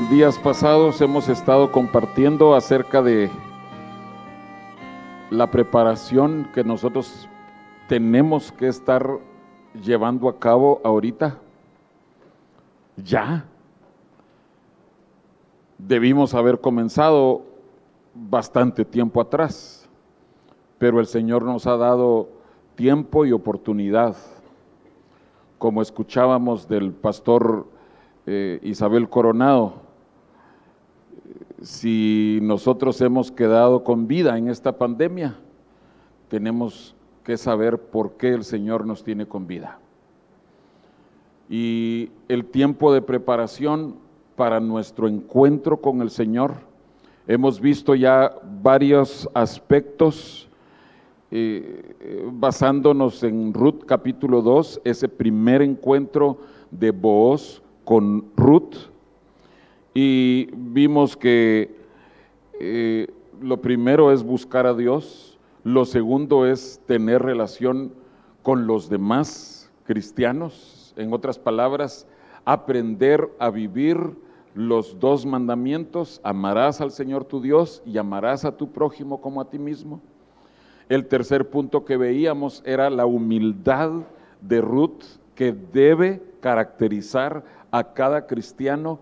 en 0.00 0.08
días 0.08 0.38
pasados 0.38 1.00
hemos 1.02 1.28
estado 1.28 1.70
compartiendo 1.70 2.54
acerca 2.54 3.02
de 3.02 3.30
la 5.30 5.50
preparación 5.50 6.48
que 6.54 6.64
nosotros 6.64 7.28
tenemos 7.86 8.50
que 8.50 8.68
estar 8.68 9.18
llevando 9.84 10.28
a 10.28 10.38
cabo 10.38 10.80
ahorita. 10.84 11.38
Ya. 12.96 13.44
Debimos 15.76 16.34
haber 16.34 16.60
comenzado 16.60 17.42
bastante 18.14 18.86
tiempo 18.86 19.20
atrás, 19.20 19.86
pero 20.78 20.98
el 21.00 21.06
Señor 21.06 21.42
nos 21.42 21.66
ha 21.66 21.76
dado 21.76 22.28
tiempo 22.74 23.26
y 23.26 23.32
oportunidad. 23.32 24.16
Como 25.58 25.82
escuchábamos 25.82 26.68
del 26.68 26.92
pastor 26.92 27.66
eh, 28.26 28.60
Isabel 28.62 29.08
Coronado, 29.08 29.89
si 31.70 32.40
nosotros 32.42 33.00
hemos 33.00 33.30
quedado 33.30 33.84
con 33.84 34.08
vida 34.08 34.36
en 34.36 34.48
esta 34.48 34.76
pandemia, 34.76 35.36
tenemos 36.28 36.96
que 37.22 37.36
saber 37.36 37.78
por 37.78 38.14
qué 38.14 38.30
el 38.30 38.42
Señor 38.42 38.84
nos 38.84 39.04
tiene 39.04 39.24
con 39.24 39.46
vida. 39.46 39.78
Y 41.48 42.10
el 42.28 42.44
tiempo 42.44 42.92
de 42.92 43.02
preparación 43.02 43.94
para 44.34 44.58
nuestro 44.58 45.06
encuentro 45.06 45.80
con 45.80 46.02
el 46.02 46.10
Señor, 46.10 46.54
hemos 47.28 47.60
visto 47.60 47.94
ya 47.94 48.34
varios 48.60 49.30
aspectos 49.32 50.48
eh, 51.30 52.28
basándonos 52.32 53.22
en 53.22 53.54
Ruth 53.54 53.84
capítulo 53.86 54.42
2, 54.42 54.80
ese 54.82 55.08
primer 55.08 55.62
encuentro 55.62 56.38
de 56.72 56.90
Booz 56.90 57.62
con 57.84 58.24
Ruth, 58.36 58.90
y 59.94 60.48
vimos 60.52 61.16
que 61.16 61.74
eh, 62.60 63.08
lo 63.40 63.60
primero 63.60 64.12
es 64.12 64.22
buscar 64.22 64.66
a 64.66 64.74
Dios, 64.74 65.38
lo 65.64 65.84
segundo 65.84 66.46
es 66.46 66.80
tener 66.86 67.22
relación 67.22 67.92
con 68.42 68.66
los 68.66 68.88
demás 68.88 69.70
cristianos, 69.84 70.94
en 70.96 71.12
otras 71.12 71.38
palabras, 71.38 72.06
aprender 72.44 73.30
a 73.38 73.50
vivir 73.50 73.98
los 74.54 74.98
dos 74.98 75.26
mandamientos, 75.26 76.20
amarás 76.22 76.80
al 76.80 76.90
Señor 76.90 77.24
tu 77.24 77.40
Dios 77.40 77.82
y 77.86 77.98
amarás 77.98 78.44
a 78.44 78.56
tu 78.56 78.70
prójimo 78.70 79.20
como 79.20 79.40
a 79.40 79.48
ti 79.48 79.58
mismo. 79.58 80.00
El 80.88 81.06
tercer 81.06 81.48
punto 81.50 81.84
que 81.84 81.96
veíamos 81.96 82.62
era 82.66 82.90
la 82.90 83.06
humildad 83.06 83.90
de 84.40 84.60
Ruth 84.60 85.04
que 85.34 85.52
debe 85.52 86.22
caracterizar 86.40 87.44
a 87.70 87.92
cada 87.92 88.26
cristiano 88.26 88.98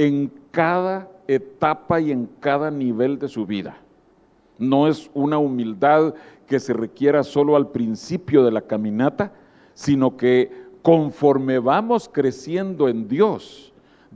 en 0.00 0.32
cada 0.50 1.10
etapa 1.28 2.00
y 2.00 2.10
en 2.10 2.26
cada 2.40 2.70
nivel 2.70 3.18
de 3.18 3.28
su 3.28 3.44
vida. 3.44 3.76
No 4.56 4.88
es 4.88 5.10
una 5.12 5.36
humildad 5.36 6.14
que 6.46 6.58
se 6.58 6.72
requiera 6.72 7.22
solo 7.22 7.54
al 7.54 7.68
principio 7.68 8.42
de 8.42 8.50
la 8.50 8.62
caminata, 8.62 9.30
sino 9.74 10.16
que 10.16 10.50
conforme 10.80 11.58
vamos 11.58 12.08
creciendo 12.10 12.88
en 12.88 13.08
Dios, 13.08 13.74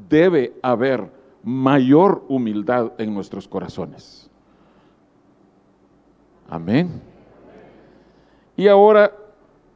debe 0.09 0.55
haber 0.62 1.11
mayor 1.43 2.25
humildad 2.28 2.93
en 2.97 3.12
nuestros 3.12 3.47
corazones. 3.47 4.31
Amén. 6.49 7.03
Y 8.56 8.69
ahora 8.69 9.15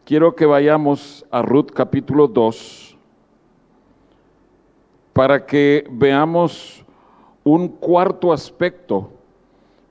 quiero 0.06 0.34
que 0.34 0.46
vayamos 0.46 1.26
a 1.30 1.42
Ruth 1.42 1.70
capítulo 1.74 2.28
2 2.28 2.87
para 5.18 5.44
que 5.44 5.84
veamos 5.90 6.84
un 7.42 7.66
cuarto 7.66 8.32
aspecto 8.32 9.10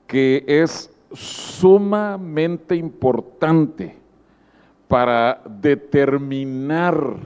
que 0.06 0.42
es 0.48 0.90
sumamente 1.12 2.74
importante 2.74 3.94
para 4.88 5.42
determinar 5.44 7.18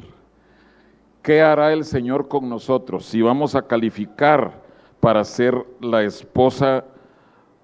qué 1.22 1.42
hará 1.42 1.72
el 1.72 1.84
Señor 1.84 2.26
con 2.26 2.48
nosotros, 2.48 3.04
si 3.04 3.22
vamos 3.22 3.54
a 3.54 3.68
calificar 3.68 4.60
para 4.98 5.22
ser 5.22 5.64
la 5.80 6.02
esposa 6.02 6.84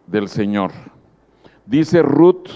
del 0.07 0.29
Señor. 0.29 0.71
Dice 1.67 2.01
Ruth 2.01 2.49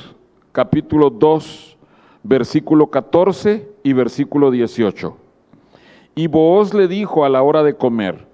capítulo 0.53 1.11
2, 1.11 1.77
versículo 2.23 2.87
14 2.87 3.69
y 3.83 3.93
versículo 3.93 4.53
18. 4.53 5.22
Y 6.15 6.27
Booz 6.27 6.75
le 6.75 6.89
dijo 6.89 7.25
a 7.25 7.31
la 7.31 7.43
hora 7.43 7.63
de 7.63 7.75
comer, 7.75 8.27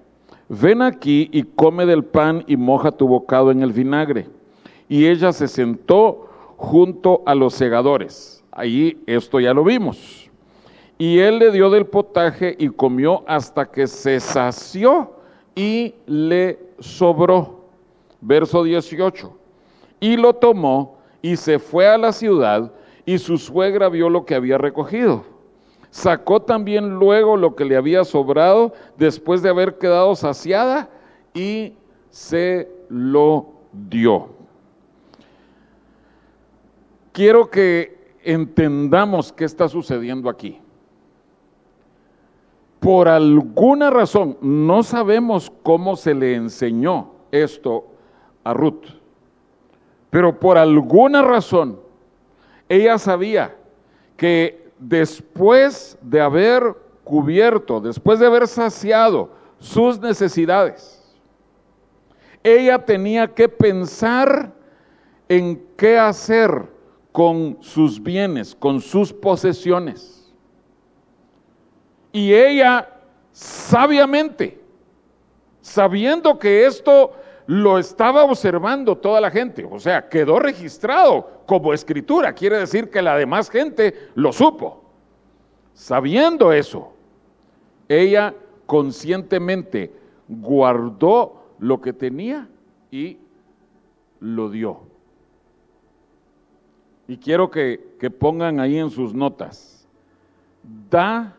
ven 0.49 0.81
aquí 0.81 1.29
y 1.31 1.43
come 1.43 1.85
del 1.85 2.03
pan 2.03 2.43
y 2.45 2.57
moja 2.57 2.91
tu 2.91 3.07
bocado 3.07 3.51
en 3.51 3.61
el 3.61 3.71
vinagre. 3.71 4.27
Y 4.89 5.05
ella 5.05 5.31
se 5.31 5.47
sentó 5.47 6.27
junto 6.57 7.23
a 7.25 7.35
los 7.35 7.53
segadores. 7.53 8.43
Ahí 8.51 9.01
esto 9.05 9.39
ya 9.39 9.53
lo 9.53 9.63
vimos. 9.63 10.29
Y 10.97 11.19
él 11.19 11.39
le 11.39 11.51
dio 11.51 11.69
del 11.69 11.85
potaje 11.85 12.55
y 12.59 12.67
comió 12.67 13.23
hasta 13.25 13.65
que 13.65 13.87
se 13.87 14.19
sació 14.19 15.13
y 15.55 15.95
le 16.05 16.59
sobró. 16.79 17.61
Verso 18.19 18.63
18. 18.63 19.31
Y 20.01 20.17
lo 20.17 20.33
tomó 20.33 20.97
y 21.21 21.37
se 21.37 21.59
fue 21.59 21.87
a 21.87 21.97
la 21.97 22.11
ciudad 22.11 22.73
y 23.05 23.17
su 23.17 23.37
suegra 23.37 23.87
vio 23.87 24.09
lo 24.09 24.25
que 24.25 24.35
había 24.35 24.57
recogido 24.57 25.23
Sacó 25.91 26.41
también 26.41 26.91
luego 26.91 27.35
lo 27.35 27.55
que 27.55 27.65
le 27.65 27.75
había 27.75 28.03
sobrado 28.03 28.73
después 28.97 29.41
de 29.41 29.49
haber 29.49 29.77
quedado 29.77 30.15
saciada 30.15 30.89
y 31.33 31.73
se 32.09 32.69
lo 32.89 33.47
dio. 33.71 34.29
Quiero 37.11 37.49
que 37.49 38.13
entendamos 38.23 39.33
qué 39.33 39.45
está 39.45 39.67
sucediendo 39.67 40.29
aquí. 40.29 40.59
Por 42.79 43.07
alguna 43.07 43.89
razón, 43.89 44.37
no 44.41 44.83
sabemos 44.83 45.51
cómo 45.63 45.95
se 45.95 46.13
le 46.13 46.35
enseñó 46.35 47.11
esto 47.31 47.87
a 48.43 48.53
Ruth, 48.53 48.85
pero 50.09 50.39
por 50.39 50.57
alguna 50.57 51.21
razón, 51.21 51.79
ella 52.69 52.97
sabía 52.97 53.55
que 54.15 54.68
después 54.79 55.97
de 56.01 56.21
haber 56.21 56.75
cubierto, 57.03 57.79
después 57.79 58.19
de 58.19 58.25
haber 58.25 58.47
saciado 58.47 59.29
sus 59.59 59.99
necesidades, 59.99 60.95
ella 62.43 62.83
tenía 62.83 63.27
que 63.27 63.49
pensar 63.49 64.53
en 65.27 65.61
qué 65.75 65.97
hacer 65.99 66.67
con 67.11 67.57
sus 67.61 68.01
bienes, 68.01 68.55
con 68.55 68.79
sus 68.79 69.11
posesiones. 69.11 70.33
Y 72.11 72.33
ella 72.33 72.87
sabiamente, 73.31 74.59
sabiendo 75.61 76.39
que 76.39 76.65
esto 76.65 77.11
lo 77.49 77.79
estaba 77.79 78.25
observando 78.25 78.95
toda 78.95 79.19
la 79.19 79.31
gente, 79.31 79.67
o 79.67 79.79
sea, 79.79 80.07
quedó 80.07 80.37
registrado 80.37 81.41
como 81.47 81.73
escritura, 81.73 82.31
quiere 82.31 82.59
decir 82.59 82.91
que 82.91 83.01
la 83.01 83.17
demás 83.17 83.49
gente 83.49 84.09
lo 84.13 84.31
supo. 84.31 84.83
Sabiendo 85.73 86.53
eso, 86.53 86.93
ella 87.87 88.35
conscientemente 88.67 89.91
guardó 90.27 91.55
lo 91.57 91.81
que 91.81 91.91
tenía 91.91 92.47
y 92.91 93.17
lo 94.19 94.51
dio. 94.51 94.81
Y 97.07 97.17
quiero 97.17 97.49
que, 97.49 97.95
que 97.99 98.11
pongan 98.11 98.59
ahí 98.59 98.77
en 98.77 98.91
sus 98.91 99.11
notas, 99.11 99.87
da 100.87 101.35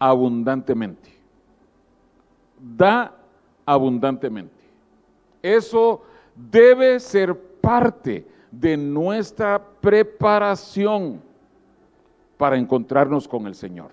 abundantemente, 0.00 1.08
da 2.58 3.14
abundantemente. 3.64 4.59
Eso 5.42 6.02
debe 6.34 7.00
ser 7.00 7.36
parte 7.60 8.26
de 8.50 8.76
nuestra 8.76 9.62
preparación 9.80 11.22
para 12.36 12.56
encontrarnos 12.56 13.28
con 13.28 13.46
el 13.46 13.54
Señor. 13.54 13.90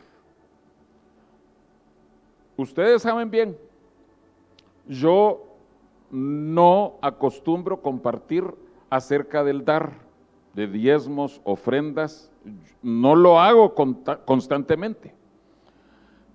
Ustedes 2.55 3.03
saben 3.03 3.29
bien, 3.29 3.57
yo 4.87 5.43
no 6.09 6.95
acostumbro 7.01 7.81
compartir 7.81 8.45
acerca 8.89 9.43
del 9.43 9.63
dar, 9.63 9.91
de 10.53 10.67
diezmos, 10.67 11.39
ofrendas, 11.43 12.31
no 12.81 13.15
lo 13.15 13.39
hago 13.39 13.75
constantemente, 14.25 15.13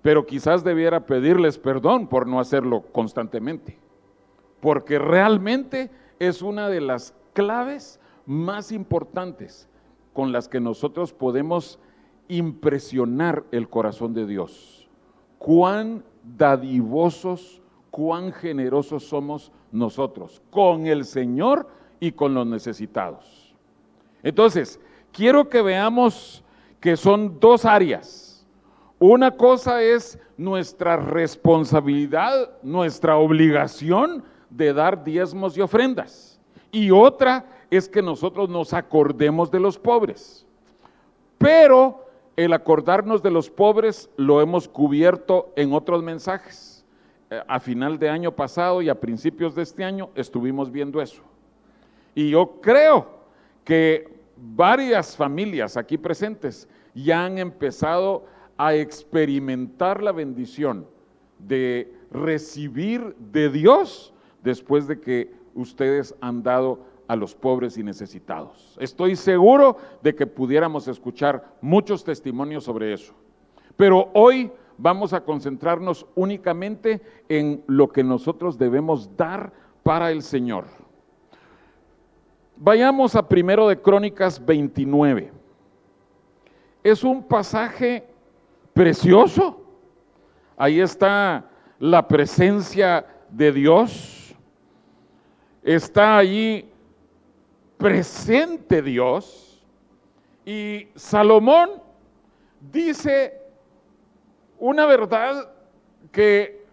pero 0.00 0.26
quizás 0.26 0.62
debiera 0.62 1.06
pedirles 1.06 1.58
perdón 1.58 2.06
por 2.06 2.26
no 2.26 2.38
hacerlo 2.38 2.82
constantemente 2.92 3.78
porque 4.62 5.00
realmente 5.00 5.90
es 6.20 6.40
una 6.40 6.68
de 6.68 6.80
las 6.80 7.14
claves 7.32 7.98
más 8.26 8.70
importantes 8.70 9.68
con 10.12 10.30
las 10.30 10.48
que 10.48 10.60
nosotros 10.60 11.12
podemos 11.12 11.80
impresionar 12.28 13.42
el 13.50 13.68
corazón 13.68 14.14
de 14.14 14.24
Dios. 14.24 14.88
Cuán 15.38 16.04
dadivosos, 16.22 17.60
cuán 17.90 18.32
generosos 18.32 19.02
somos 19.02 19.50
nosotros 19.72 20.40
con 20.50 20.86
el 20.86 21.06
Señor 21.06 21.68
y 21.98 22.12
con 22.12 22.32
los 22.32 22.46
necesitados. 22.46 23.56
Entonces, 24.22 24.78
quiero 25.10 25.48
que 25.48 25.60
veamos 25.60 26.44
que 26.78 26.96
son 26.96 27.40
dos 27.40 27.64
áreas. 27.64 28.46
Una 29.00 29.32
cosa 29.32 29.82
es 29.82 30.20
nuestra 30.36 30.98
responsabilidad, 30.98 32.62
nuestra 32.62 33.16
obligación 33.16 34.22
de 34.56 34.72
dar 34.72 35.02
diezmos 35.02 35.56
y 35.56 35.60
ofrendas. 35.60 36.40
Y 36.70 36.90
otra 36.90 37.44
es 37.70 37.88
que 37.88 38.02
nosotros 38.02 38.48
nos 38.48 38.72
acordemos 38.72 39.50
de 39.50 39.60
los 39.60 39.78
pobres. 39.78 40.46
Pero 41.38 42.06
el 42.36 42.52
acordarnos 42.52 43.22
de 43.22 43.30
los 43.30 43.50
pobres 43.50 44.08
lo 44.16 44.40
hemos 44.40 44.68
cubierto 44.68 45.52
en 45.56 45.72
otros 45.72 46.02
mensajes. 46.02 46.84
Eh, 47.30 47.42
a 47.46 47.60
final 47.60 47.98
de 47.98 48.08
año 48.08 48.32
pasado 48.32 48.82
y 48.82 48.88
a 48.88 49.00
principios 49.00 49.54
de 49.54 49.62
este 49.62 49.84
año 49.84 50.10
estuvimos 50.14 50.70
viendo 50.70 51.00
eso. 51.00 51.22
Y 52.14 52.30
yo 52.30 52.60
creo 52.60 53.22
que 53.64 54.08
varias 54.36 55.16
familias 55.16 55.76
aquí 55.76 55.96
presentes 55.96 56.68
ya 56.94 57.24
han 57.24 57.38
empezado 57.38 58.26
a 58.58 58.74
experimentar 58.74 60.02
la 60.02 60.12
bendición 60.12 60.86
de 61.38 61.92
recibir 62.10 63.16
de 63.18 63.48
Dios 63.48 64.11
después 64.42 64.86
de 64.86 65.00
que 65.00 65.32
ustedes 65.54 66.14
han 66.20 66.42
dado 66.42 66.80
a 67.08 67.16
los 67.16 67.34
pobres 67.34 67.76
y 67.76 67.82
necesitados. 67.82 68.76
Estoy 68.80 69.16
seguro 69.16 69.76
de 70.02 70.14
que 70.14 70.26
pudiéramos 70.26 70.88
escuchar 70.88 71.56
muchos 71.60 72.04
testimonios 72.04 72.64
sobre 72.64 72.92
eso. 72.92 73.12
Pero 73.76 74.10
hoy 74.14 74.50
vamos 74.78 75.12
a 75.12 75.22
concentrarnos 75.22 76.06
únicamente 76.14 77.02
en 77.28 77.62
lo 77.66 77.88
que 77.88 78.02
nosotros 78.02 78.58
debemos 78.58 79.16
dar 79.16 79.52
para 79.82 80.10
el 80.10 80.22
Señor. 80.22 80.64
Vayamos 82.56 83.16
a 83.16 83.28
primero 83.28 83.68
de 83.68 83.80
Crónicas 83.80 84.44
29. 84.44 85.32
Es 86.82 87.04
un 87.04 87.22
pasaje 87.22 88.06
precioso. 88.72 89.60
Ahí 90.56 90.80
está 90.80 91.50
la 91.78 92.06
presencia 92.06 93.04
de 93.30 93.52
Dios. 93.52 94.21
Está 95.62 96.18
allí 96.18 96.68
presente 97.78 98.82
Dios. 98.82 99.64
Y 100.44 100.88
Salomón 100.96 101.70
dice 102.60 103.40
una 104.58 104.86
verdad 104.86 105.52
que 106.10 106.66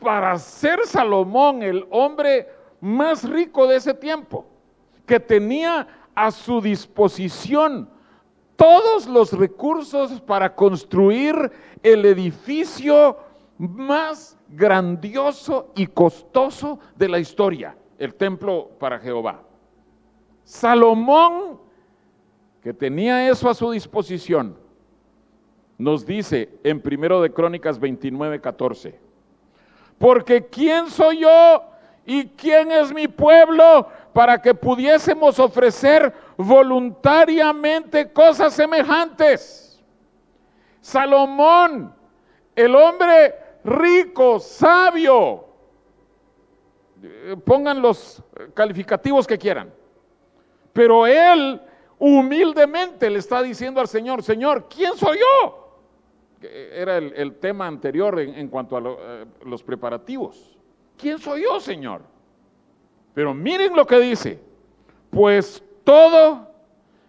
para 0.00 0.36
ser 0.38 0.80
Salomón 0.84 1.62
el 1.62 1.86
hombre 1.90 2.48
más 2.80 3.28
rico 3.28 3.66
de 3.66 3.76
ese 3.76 3.94
tiempo, 3.94 4.46
que 5.06 5.18
tenía 5.20 5.86
a 6.14 6.30
su 6.30 6.60
disposición 6.60 7.88
todos 8.56 9.06
los 9.06 9.32
recursos 9.32 10.20
para 10.20 10.54
construir 10.54 11.50
el 11.82 12.04
edificio 12.04 13.16
más 13.58 14.36
grandioso 14.48 15.72
y 15.74 15.86
costoso 15.86 16.78
de 16.96 17.08
la 17.08 17.18
historia, 17.18 17.76
el 17.98 18.14
templo 18.14 18.70
para 18.78 18.98
Jehová. 18.98 19.42
Salomón, 20.42 21.60
que 22.62 22.72
tenía 22.72 23.28
eso 23.28 23.48
a 23.48 23.54
su 23.54 23.70
disposición, 23.70 24.56
nos 25.78 26.06
dice 26.06 26.50
en 26.62 26.80
primero 26.80 27.20
de 27.20 27.32
Crónicas 27.32 27.78
29, 27.78 28.40
14, 28.40 28.98
porque 29.98 30.46
¿quién 30.46 30.88
soy 30.88 31.20
yo 31.20 31.64
y 32.06 32.26
quién 32.26 32.70
es 32.70 32.92
mi 32.92 33.08
pueblo 33.08 33.88
para 34.12 34.40
que 34.40 34.54
pudiésemos 34.54 35.38
ofrecer 35.38 36.12
voluntariamente 36.36 38.12
cosas 38.12 38.54
semejantes? 38.54 39.82
Salomón, 40.80 41.94
el 42.54 42.74
hombre 42.76 43.34
rico, 43.64 44.38
sabio, 44.38 45.46
eh, 47.02 47.36
pongan 47.44 47.80
los 47.80 48.22
calificativos 48.54 49.26
que 49.26 49.38
quieran, 49.38 49.72
pero 50.72 51.06
él 51.06 51.60
humildemente 51.98 53.08
le 53.08 53.18
está 53.18 53.42
diciendo 53.42 53.80
al 53.80 53.88
Señor, 53.88 54.22
Señor, 54.22 54.68
¿quién 54.68 54.94
soy 54.96 55.18
yo? 55.18 55.60
Era 56.42 56.98
el, 56.98 57.36
tema 57.36 57.66
anterior 57.66 58.20
en, 58.20 58.48
cuanto 58.48 58.76
a 58.76 58.80
eh, 58.80 59.26
los 59.46 59.62
preparativos. 59.62 60.58
¿Quién 60.98 61.18
soy 61.18 61.42
yo, 61.42 61.58
Señor? 61.58 62.02
Pero 63.14 63.32
miren 63.32 63.74
lo 63.74 63.86
que 63.86 63.98
dice, 63.98 64.38
pues 65.08 65.62
todo 65.84 66.50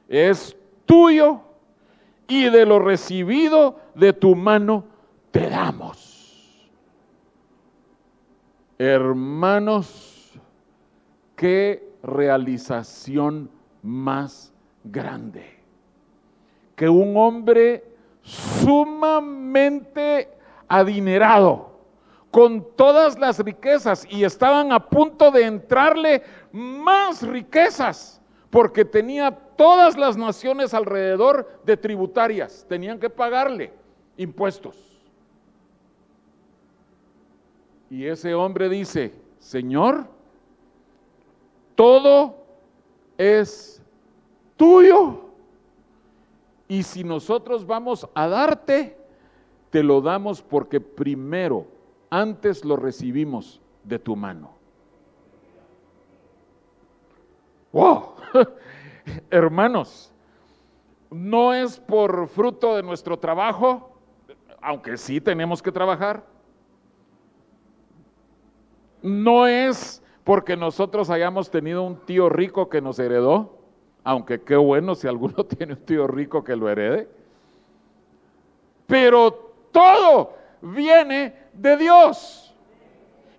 es 0.08 0.56
tuyo 0.86 1.42
y 2.28 2.50
de 2.50 2.66
lo 2.66 2.80
recibido 2.80 3.80
de 3.94 4.14
tu 4.14 4.36
mano 4.36 4.86
te 5.32 5.50
damos. 5.50 6.05
Hermanos, 8.78 10.34
qué 11.36 11.94
realización 12.04 13.50
más 13.82 14.54
grande. 14.84 15.56
Que 16.76 16.90
un 16.90 17.16
hombre 17.16 17.86
sumamente 18.22 20.30
adinerado, 20.68 21.74
con 22.32 22.76
todas 22.76 23.18
las 23.18 23.40
riquezas, 23.40 24.06
y 24.10 24.26
estaban 24.26 24.74
a 24.74 24.90
punto 24.90 25.32
de 25.32 25.46
entrarle 25.46 26.22
más 26.52 27.22
riquezas, 27.22 28.22
porque 28.50 28.84
tenía 28.84 29.32
todas 29.32 29.98
las 29.98 30.18
naciones 30.18 30.74
alrededor 30.74 31.62
de 31.64 31.78
tributarias, 31.78 32.66
tenían 32.68 33.00
que 33.00 33.10
pagarle 33.10 33.72
impuestos. 34.18 34.95
Y 37.90 38.06
ese 38.06 38.34
hombre 38.34 38.70
dice, 38.70 39.14
Señor, 39.40 40.08
todo 41.76 42.36
es 43.18 43.82
tuyo. 44.58 45.22
Y 46.68 46.84
si 46.84 47.04
nosotros 47.04 47.66
vamos 47.66 48.08
a 48.16 48.28
darte, 48.28 48.98
te 49.70 49.84
lo 49.84 50.02
damos 50.02 50.42
porque 50.42 50.80
primero, 50.80 51.68
antes 52.10 52.66
lo 52.66 52.76
recibimos 52.76 53.62
de 53.84 54.00
tu 54.00 54.16
mano. 54.16 54.52
Wow, 57.72 58.16
hermanos, 59.30 60.12
no 61.12 61.54
es 61.54 61.78
por 61.78 62.28
fruto 62.30 62.78
de 62.78 62.84
nuestro 62.84 63.20
trabajo, 63.20 63.92
aunque 64.62 64.98
sí 64.98 65.20
tenemos 65.20 65.62
que 65.62 65.72
trabajar. 65.72 66.35
No 69.06 69.48
es 69.48 70.04
porque 70.24 70.58
nosotros 70.58 71.10
hayamos 71.10 71.50
tenido 71.50 71.84
un 71.84 71.98
tío 72.06 72.30
rico 72.30 72.70
que 72.70 72.82
nos 72.82 73.00
heredó 73.00 73.56
aunque 74.06 74.40
qué 74.42 74.56
bueno 74.56 74.96
si 74.96 75.08
alguno 75.08 75.44
tiene 75.58 75.74
un 75.74 75.80
tío 75.84 76.08
rico 76.08 76.42
que 76.44 76.56
lo 76.56 76.70
herede. 76.70 77.10
Pero 78.88 79.52
todo 79.72 80.38
viene 80.62 81.34
de 81.52 81.76
Dios. 81.76 82.56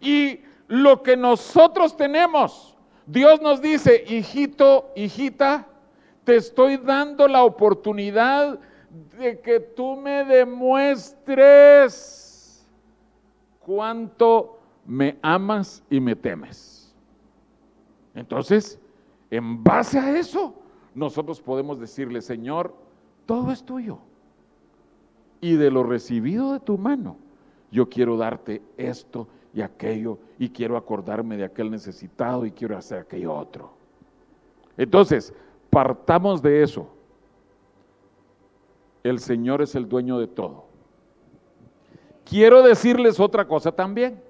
Y 0.01 0.41
lo 0.67 1.03
que 1.03 1.17
nosotros 1.17 1.97
tenemos, 1.97 2.77
Dios 3.07 3.41
nos 3.41 3.63
dice, 3.63 4.05
hijito, 4.09 4.91
hijita, 4.97 5.69
te 6.25 6.35
estoy 6.37 6.79
dando 6.79 7.29
la 7.29 7.45
oportunidad 7.45 8.59
de 9.17 9.41
que 9.41 9.61
tú 9.61 9.95
me 9.95 10.25
demuestres 10.25 11.37
cuánto 13.61 14.56
me 14.87 15.19
amas 15.23 15.83
y 15.91 16.01
me 16.01 16.15
temes. 16.15 16.95
Entonces, 18.15 18.79
en 19.31 19.63
base 19.63 19.99
a 19.99 20.19
eso, 20.19 20.55
nosotros 20.95 21.41
podemos 21.41 21.79
decirle, 21.79 22.23
Señor, 22.23 22.75
todo 23.27 23.53
es 23.53 23.65
tuyo. 23.65 23.99
Y 25.41 25.57
de 25.57 25.71
lo 25.71 25.83
recibido 25.83 26.53
de 26.53 26.61
tu 26.61 26.79
mano, 26.79 27.17
yo 27.71 27.89
quiero 27.89 28.17
darte 28.17 28.63
esto 28.77 29.29
y 29.53 29.61
aquello, 29.61 30.19
y 30.39 30.51
quiero 30.51 30.77
acordarme 30.77 31.37
de 31.37 31.45
aquel 31.45 31.71
necesitado 31.71 32.47
y 32.47 32.53
quiero 32.53 32.77
hacer 32.77 33.01
aquello 33.01 33.35
otro. 33.35 33.73
Entonces, 34.77 35.35
partamos 35.71 36.43
de 36.43 36.63
eso. 36.63 36.89
El 39.03 39.19
Señor 39.19 39.63
es 39.63 39.75
el 39.75 39.89
dueño 39.89 40.19
de 40.19 40.27
todo. 40.27 40.67
Quiero 42.25 42.63
decirles 42.63 43.21
otra 43.21 43.47
cosa 43.47 43.73
también. 43.73 44.21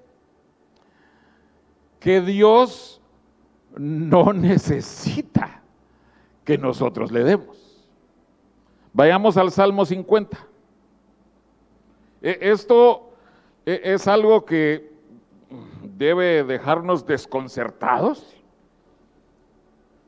Que 2.06 2.20
Dios 2.20 3.00
no 3.76 4.32
necesita 4.32 5.60
que 6.44 6.56
nosotros 6.56 7.10
le 7.10 7.24
demos. 7.24 7.84
Vayamos 8.92 9.36
al 9.36 9.50
Salmo 9.50 9.84
50. 9.84 10.38
E, 12.22 12.38
esto 12.42 13.10
e, 13.66 13.80
es 13.82 14.06
algo 14.06 14.44
que 14.44 14.92
debe 15.82 16.44
dejarnos 16.44 17.04
desconcertados. 17.04 18.36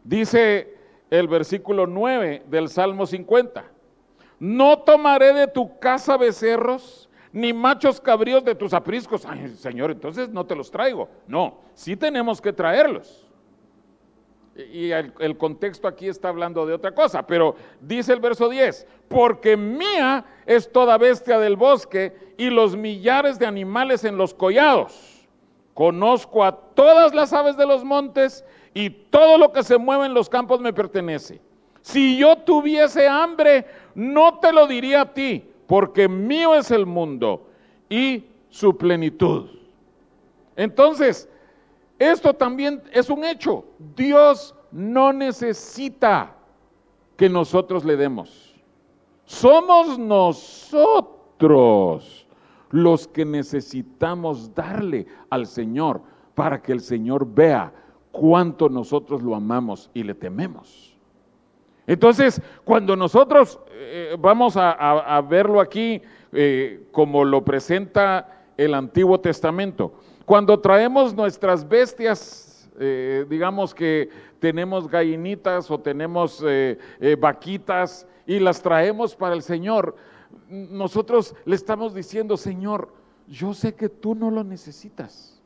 Dice 0.05 0.79
el 1.11 1.27
versículo 1.27 1.89
9 1.89 2.45
del 2.49 2.69
Salmo 2.69 3.07
50, 3.07 3.65
no 4.39 4.79
tomaré 4.85 5.33
de 5.33 5.49
tu 5.49 5.81
casa 5.81 6.17
becerros, 6.17 7.08
ni 7.33 7.53
machos 7.53 8.01
cabríos 8.01 8.45
de 8.45 8.55
tus 8.55 8.73
apriscos. 8.73 9.25
Ay, 9.25 9.49
Señor, 9.57 9.91
entonces 9.91 10.29
no 10.29 10.47
te 10.47 10.55
los 10.55 10.71
traigo. 10.71 11.09
No, 11.27 11.59
sí 11.75 11.97
tenemos 11.97 12.41
que 12.41 12.53
traerlos. 12.53 13.27
Y 14.73 14.91
el, 14.91 15.13
el, 15.21 15.37
contexto 15.37 15.87
aquí 15.87 16.09
está 16.09 16.31
hablando 16.31 16.67
de 16.67 16.75
otra 16.75 16.93
cosa, 16.93 17.25
pero 17.25 17.55
dice 17.81 18.13
el 18.13 18.19
verso 18.19 18.49
10, 18.49 18.89
porque 19.07 19.57
mía 19.57 20.25
es 20.47 20.73
toda 20.73 20.99
bestia 20.99 21.39
del 21.39 21.55
bosque 21.55 22.35
y 22.37 22.51
los 22.51 22.75
millares 22.75 23.39
de 23.39 23.47
animales 23.47 24.03
en 24.03 24.17
los 24.17 24.35
collados. 24.35 25.29
Conozco 25.75 26.45
a 26.45 26.51
todas 26.51 27.15
las 27.15 27.33
aves 27.33 27.57
de 27.57 27.65
los 27.65 27.85
montes 27.85 28.45
y 28.75 28.91
todo 28.91 29.39
lo 29.39 29.53
que 29.53 29.63
se 29.63 29.79
mueve 29.79 30.07
en 30.07 30.15
los 30.15 30.29
campos 30.29 30.61
me 30.61 30.73
pertenece. 30.73 31.41
Si 31.83 32.19
yo 32.19 32.39
tuviese 32.39 33.07
hambre, 33.07 33.65
no 33.95 34.41
te 34.41 34.53
lo 34.53 34.67
diría 34.67 35.03
a 35.03 35.15
ti, 35.15 35.49
porque 35.69 36.09
mío 36.09 36.57
es 36.57 36.73
el 36.73 36.87
mundo 36.87 37.47
y 37.89 38.25
su 38.49 38.77
plenitud. 38.77 39.51
Entonces, 40.57 41.29
esto 41.99 42.33
también 42.35 42.83
es 42.91 43.11
un 43.11 43.23
hecho. 43.25 43.67
Dios 43.95 44.57
no 44.73 45.13
necesita 45.13 46.35
que 47.17 47.29
nosotros 47.29 47.85
le 47.85 47.97
demos. 47.97 48.57
Somos 49.27 49.99
nosotros 49.99 51.37
los 52.71 53.07
que 53.07 53.27
necesitamos 53.27 54.55
darle 54.55 55.07
al 55.29 55.47
Señor 55.47 56.01
para 56.35 56.63
que 56.63 56.73
el 56.73 56.81
Señor 56.81 57.27
vea 57.27 57.75
cuánto 58.11 58.71
nosotros 58.71 59.23
lo 59.23 59.35
amamos 59.35 59.91
y 59.93 60.03
le 60.03 60.15
tememos. 60.15 60.88
Entonces, 61.89 62.43
cuando 62.65 62.95
nosotros 62.95 63.59
eh, 63.71 64.15
vamos 64.19 64.59
a, 64.59 65.21
verlo 65.23 65.59
aquí 65.59 66.03
eh, 66.33 66.87
como 66.93 67.25
lo 67.25 67.43
presenta 67.43 68.45
el 68.59 68.75
Antiguo 68.75 69.19
Testamento, 69.19 69.95
cuando 70.27 70.61
traemos 70.61 71.15
nuestras 71.15 71.67
bestias, 71.67 72.71
eh, 72.79 73.25
digamos 73.31 73.75
que 73.75 74.11
tenemos 74.39 74.87
gallinitas 74.87 75.71
o 75.71 75.81
tenemos 75.81 76.45
vaquitas 77.19 78.07
y 78.27 78.39
las 78.39 78.61
traemos 78.61 79.17
para 79.17 79.35
el 79.35 79.41
Señor, 79.43 79.97
nosotros 80.51 81.35
le 81.47 81.57
estamos 81.57 81.95
diciendo, 81.95 82.37
Señor, 82.37 82.93
yo 83.27 83.55
sé 83.55 83.75
que 83.75 83.89
tú 83.89 84.15
no 84.15 84.31
lo 84.31 84.45
necesitas. 84.45 85.41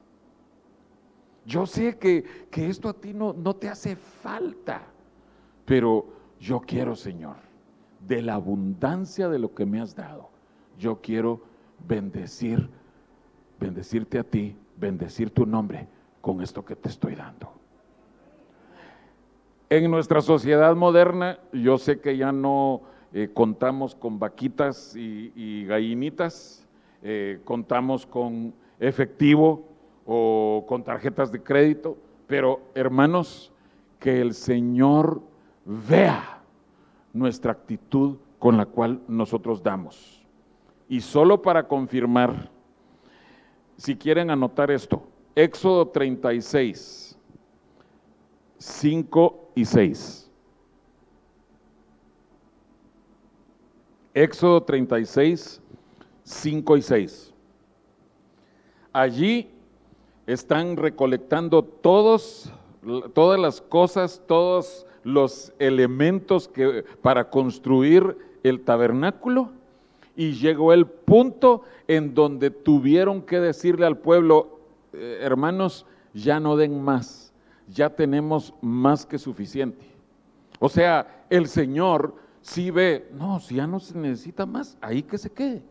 Yo 1.47 1.67
sé 1.67 1.99
que, 1.99 2.25
esto 2.51 2.89
a 2.89 2.95
ti 2.95 3.15
no, 3.15 3.33
no 3.33 3.55
te 3.55 3.69
hace 3.69 3.95
falta, 3.95 4.83
pero 5.65 6.22
yo 6.43 6.61
quiero, 6.61 6.97
Señor, 6.97 7.37
de 8.01 8.21
la 8.21 8.35
abundancia 8.35 9.29
de 9.29 9.39
lo 9.39 9.55
que 9.55 9.65
me 9.65 9.81
has 9.81 9.95
dado, 9.95 10.29
yo 10.77 11.01
quiero 11.01 11.41
bendecir, 11.87 12.69
bendecirte 13.61 14.19
a 14.19 14.25
ti 14.25 14.57
bendecir 14.77 15.31
tu 15.31 15.47
nombre 15.47 15.87
con 16.21 16.43
esto 16.43 16.65
que 16.65 16.75
te 16.75 16.89
estoy 16.89 17.15
dando. 17.15 17.53
En 19.71 19.89
nuestra 19.91 20.21
sociedad 20.21 20.75
moderna, 20.75 21.39
yo 21.53 21.79
sé 21.79 22.01
que 22.01 22.17
ya 22.17 22.33
no 22.33 22.83
eh, 23.13 23.31
contamos 23.33 23.95
con 23.95 24.19
vaquitas 24.19 24.95
y, 24.97 25.65
gallinitas, 25.65 26.67
eh, 27.03 27.41
contamos 27.45 28.05
con 28.05 28.53
efectivo 28.81 29.65
o 30.05 30.65
con 30.69 30.83
tarjetas 30.83 31.31
de 31.31 31.41
crédito, 31.43 31.97
pero 32.27 32.61
hermanos, 32.75 33.53
que 34.01 34.21
el 34.21 34.35
Señor 34.35 35.23
vea 35.65 36.43
nuestra 37.13 37.53
actitud 37.53 38.17
con 38.39 38.57
la 38.57 38.67
cual 38.67 39.01
nosotros 39.07 39.63
damos. 39.63 40.23
Y 40.89 41.01
solo 41.01 41.41
para 41.41 41.67
confirmar, 41.67 42.51
si 43.77 43.97
quieren 43.97 44.31
anotar 44.31 44.71
esto, 44.71 45.07
Éxodo 45.35 45.89
36, 45.89 47.17
5 48.59 49.51
y 49.55 49.65
6. 49.65 50.31
Éxodo 54.15 54.63
36, 54.63 55.63
5 56.23 56.77
y 56.77 56.83
6. 56.83 57.35
Allí 58.93 59.51
están 60.27 60.77
recolectando 60.77 61.65
todos, 61.65 62.53
todas 63.15 63.41
las 63.41 63.61
cosas, 63.63 64.23
todos 64.27 64.87
los 65.05 65.53
elementos 65.59 66.49
que, 66.49 66.85
para 67.03 67.31
construir 67.31 68.17
el 68.43 68.61
tabernáculo 68.61 69.51
y 70.17 70.33
llegó 70.33 70.73
el 70.73 70.87
punto 70.87 71.63
en 71.89 72.15
donde 72.15 72.51
tuvieron 72.51 73.23
que 73.23 73.41
decirle 73.41 73.87
al 73.87 73.99
pueblo, 73.99 74.61
eh, 74.93 75.19
hermanos, 75.23 75.87
ya 76.15 76.41
no 76.41 76.57
den 76.57 76.83
más, 76.83 77.33
ya 77.69 77.91
tenemos 77.91 78.55
más 78.61 79.07
que 79.07 79.19
suficiente. 79.19 79.87
O 80.59 80.69
sea, 80.69 81.25
el 81.31 81.49
Señor 81.49 82.15
sí 82.43 82.71
ve, 82.71 83.09
no, 83.13 83.41
si 83.41 83.57
ya 83.57 83.67
no 83.67 83.81
se 83.81 83.97
necesita 83.97 84.47
más, 84.47 84.77
ahí 84.81 85.03
que 85.03 85.19
se 85.19 85.31
quede. 85.31 85.63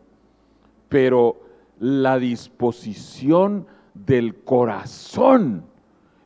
Pero 0.89 1.39
la 1.79 2.17
disposición 2.17 3.67
del 3.93 4.35
corazón, 4.43 5.63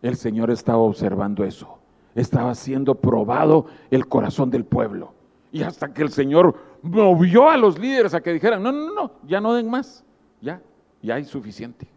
el 0.01 0.15
Señor 0.15 0.51
estaba 0.51 0.79
observando 0.79 1.43
eso. 1.43 1.74
Estaba 2.15 2.55
siendo 2.55 2.95
probado 2.95 3.67
el 3.91 4.07
corazón 4.07 4.49
del 4.49 4.65
pueblo. 4.65 5.13
Y 5.51 5.61
hasta 5.63 5.93
que 5.93 6.01
el 6.01 6.09
Señor 6.09 6.55
movió 6.81 7.49
a 7.49 7.57
los 7.57 7.77
líderes 7.77 8.13
a 8.13 8.21
que 8.21 8.33
dijeran, 8.33 8.63
no, 8.63 8.71
no, 8.71 8.93
no, 8.93 9.11
ya 9.23 9.39
no 9.39 9.53
den 9.53 9.69
más, 9.69 10.03
ya, 10.41 10.61
ya 11.01 11.15
hay 11.15 11.25
suficiente. 11.25 11.87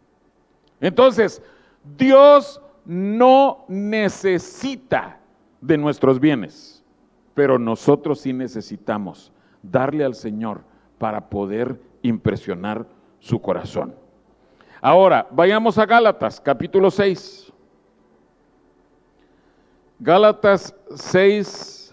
Entonces, 0.80 1.42
Dios 1.96 2.60
no 2.84 3.64
necesita 3.68 5.18
de 5.60 5.76
nuestros 5.76 6.20
bienes, 6.20 6.84
pero 7.34 7.58
nosotros 7.58 8.20
sí 8.20 8.32
necesitamos 8.32 9.32
darle 9.62 10.04
al 10.04 10.14
Señor 10.14 10.62
para 10.98 11.28
poder 11.28 11.80
impresionar 12.02 12.86
su 13.18 13.40
corazón. 13.40 13.94
Ahora, 14.80 15.26
vayamos 15.30 15.76
a 15.78 15.86
Gálatas, 15.86 16.40
capítulo 16.40 16.90
6. 16.90 17.47
Gálatas 20.00 20.72
6 20.94 21.92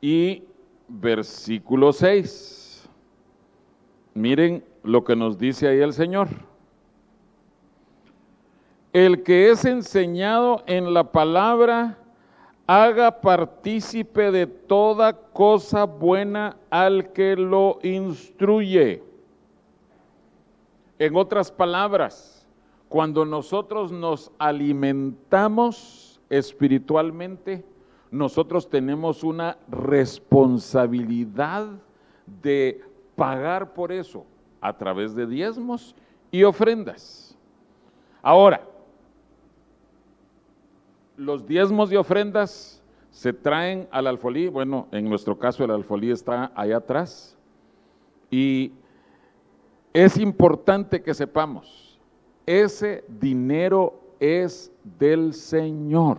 y 0.00 0.42
versículo 0.88 1.92
6. 1.92 2.88
Miren 4.14 4.64
lo 4.82 5.04
que 5.04 5.14
nos 5.14 5.36
dice 5.36 5.68
ahí 5.68 5.80
el 5.80 5.92
Señor. 5.92 6.28
El 8.94 9.22
que 9.22 9.50
es 9.50 9.66
enseñado 9.66 10.62
en 10.66 10.94
la 10.94 11.12
palabra, 11.12 11.98
haga 12.66 13.20
partícipe 13.20 14.30
de 14.30 14.46
toda 14.46 15.12
cosa 15.12 15.84
buena 15.84 16.56
al 16.70 17.12
que 17.12 17.36
lo 17.36 17.78
instruye. 17.82 19.02
En 20.98 21.14
otras 21.14 21.50
palabras, 21.50 22.46
cuando 22.88 23.26
nosotros 23.26 23.92
nos 23.92 24.30
alimentamos 24.38 26.03
espiritualmente, 26.28 27.64
nosotros 28.10 28.68
tenemos 28.68 29.24
una 29.24 29.56
responsabilidad 29.68 31.68
de 32.42 32.82
pagar 33.16 33.74
por 33.74 33.92
eso 33.92 34.24
a 34.60 34.76
través 34.76 35.14
de 35.14 35.26
diezmos 35.26 35.94
y 36.30 36.44
ofrendas. 36.44 37.36
Ahora, 38.22 38.66
los 41.16 41.46
diezmos 41.46 41.92
y 41.92 41.96
ofrendas 41.96 42.82
se 43.10 43.32
traen 43.32 43.88
al 43.90 44.06
alfolí, 44.06 44.48
bueno, 44.48 44.88
en 44.90 45.08
nuestro 45.08 45.38
caso 45.38 45.64
el 45.64 45.70
alfolí 45.70 46.10
está 46.10 46.50
allá 46.54 46.78
atrás, 46.78 47.36
y 48.30 48.72
es 49.92 50.16
importante 50.16 51.02
que 51.02 51.14
sepamos, 51.14 51.98
ese 52.46 53.04
dinero 53.08 54.00
es 54.20 54.72
del 54.98 55.34
Señor. 55.34 56.18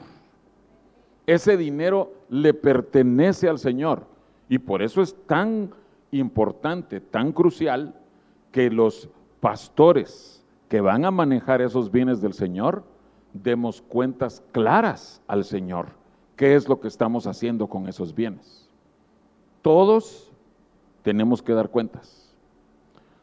Ese 1.25 1.57
dinero 1.57 2.13
le 2.29 2.53
pertenece 2.53 3.49
al 3.49 3.59
Señor. 3.59 4.03
Y 4.47 4.59
por 4.59 4.81
eso 4.81 5.01
es 5.01 5.15
tan 5.25 5.71
importante, 6.11 7.01
tan 7.01 7.31
crucial, 7.31 7.95
que 8.51 8.69
los 8.69 9.09
pastores 9.39 10.43
que 10.69 10.81
van 10.81 11.05
a 11.05 11.11
manejar 11.11 11.61
esos 11.61 11.91
bienes 11.91 12.21
del 12.21 12.33
Señor, 12.33 12.83
demos 13.33 13.81
cuentas 13.81 14.43
claras 14.51 15.21
al 15.27 15.43
Señor. 15.43 15.87
¿Qué 16.35 16.55
es 16.55 16.67
lo 16.67 16.79
que 16.79 16.87
estamos 16.87 17.27
haciendo 17.27 17.67
con 17.67 17.87
esos 17.87 18.13
bienes? 18.13 18.69
Todos 19.61 20.31
tenemos 21.01 21.41
que 21.41 21.53
dar 21.53 21.69
cuentas. 21.69 22.33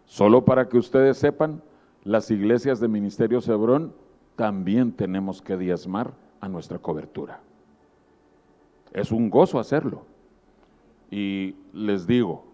Solo 0.07 0.45
para 0.45 0.69
que 0.69 0.79
ustedes 0.79 1.17
sepan, 1.17 1.63
las 2.05 2.31
iglesias 2.31 2.81
de 2.81 2.89
Ministerio 2.89 3.41
Cebrón 3.41 3.95
también 4.37 4.93
tenemos 4.93 5.43
que 5.43 5.57
diezmar 5.57 6.15
a 6.41 6.49
nuestra 6.49 6.79
cobertura. 6.79 7.41
Es 8.93 9.13
un 9.13 9.31
gozo 9.31 9.59
hacerlo. 9.59 10.05
Y 11.11 11.57
les 11.73 12.07
digo, 12.07 12.45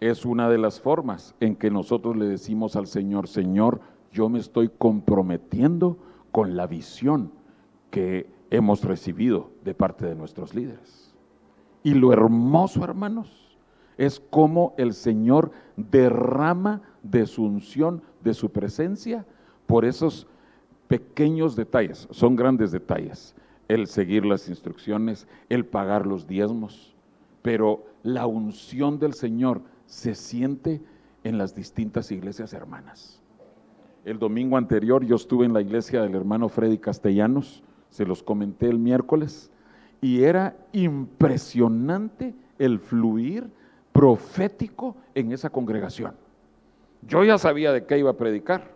es 0.00 0.24
una 0.24 0.48
de 0.48 0.58
las 0.58 0.80
formas 0.80 1.34
en 1.40 1.56
que 1.56 1.70
nosotros 1.70 2.16
le 2.16 2.26
decimos 2.26 2.76
al 2.76 2.86
Señor, 2.86 3.28
Señor, 3.28 3.80
yo 4.12 4.28
me 4.28 4.38
estoy 4.38 4.68
comprometiendo 4.68 5.98
con 6.32 6.56
la 6.56 6.66
visión 6.66 7.32
que 7.90 8.30
hemos 8.50 8.84
recibido 8.84 9.50
de 9.64 9.74
parte 9.74 10.06
de 10.06 10.14
nuestros 10.14 10.54
líderes. 10.54 11.14
Y 11.82 11.94
lo 11.94 12.12
hermoso, 12.12 12.84
hermanos, 12.84 13.56
es 13.96 14.20
cómo 14.30 14.74
el 14.76 14.92
Señor 14.92 15.50
derrama 15.76 16.82
de 17.02 17.26
su 17.26 17.44
unción, 17.44 18.02
de 18.22 18.34
su 18.34 18.50
presencia, 18.50 19.24
por 19.66 19.84
esos 19.84 20.26
pequeños 20.88 21.56
detalles, 21.56 22.08
son 22.10 22.36
grandes 22.36 22.72
detalles, 22.72 23.34
el 23.68 23.86
seguir 23.86 24.24
las 24.24 24.48
instrucciones, 24.48 25.26
el 25.48 25.64
pagar 25.64 26.06
los 26.06 26.26
diezmos, 26.26 26.94
pero 27.42 27.84
la 28.02 28.26
unción 28.26 28.98
del 28.98 29.14
Señor 29.14 29.62
se 29.86 30.14
siente 30.14 30.80
en 31.24 31.38
las 31.38 31.54
distintas 31.54 32.10
iglesias 32.12 32.52
hermanas. 32.52 33.20
El 34.04 34.18
domingo 34.18 34.56
anterior 34.56 35.04
yo 35.04 35.16
estuve 35.16 35.46
en 35.46 35.52
la 35.52 35.60
iglesia 35.60 36.02
del 36.02 36.14
hermano 36.14 36.48
Freddy 36.48 36.78
Castellanos, 36.78 37.64
se 37.90 38.04
los 38.04 38.22
comenté 38.22 38.68
el 38.68 38.78
miércoles, 38.78 39.50
y 40.00 40.22
era 40.22 40.56
impresionante 40.72 42.34
el 42.58 42.78
fluir 42.78 43.50
profético 43.92 44.96
en 45.14 45.32
esa 45.32 45.50
congregación. 45.50 46.14
Yo 47.02 47.24
ya 47.24 47.38
sabía 47.38 47.72
de 47.72 47.84
qué 47.84 47.98
iba 47.98 48.10
a 48.10 48.16
predicar. 48.16 48.70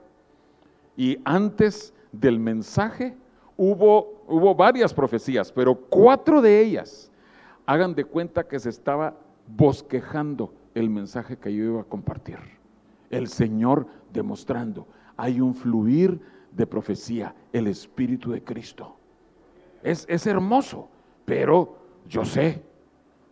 Y 0.97 1.19
antes 1.25 1.95
del 2.13 2.39
mensaje 2.39 3.17
hubo, 3.57 4.25
hubo 4.27 4.55
varias 4.55 4.95
profecías, 4.95 5.53
pero 5.53 5.75
cuatro 5.75 6.41
de 6.41 6.61
ellas, 6.61 7.11
hagan 7.67 7.95
de 7.95 8.05
cuenta 8.05 8.47
que 8.49 8.59
se 8.59 8.71
estaba 8.71 9.15
bosquejando 9.47 10.55
el 10.75 10.89
mensaje 10.89 11.37
que 11.37 11.55
yo 11.55 11.65
iba 11.65 11.81
a 11.83 11.85
compartir. 11.85 12.39
El 13.11 13.29
Señor 13.29 13.87
demostrando, 14.13 14.87
hay 15.17 15.41
un 15.41 15.55
fluir 15.55 16.21
de 16.53 16.67
profecía, 16.67 17.35
el 17.53 17.67
Espíritu 17.67 18.31
de 18.33 18.43
Cristo. 18.43 18.97
Es, 19.83 20.07
es 20.09 20.27
hermoso, 20.27 20.89
pero 21.25 21.77
yo 22.09 22.25
sé, 22.25 22.63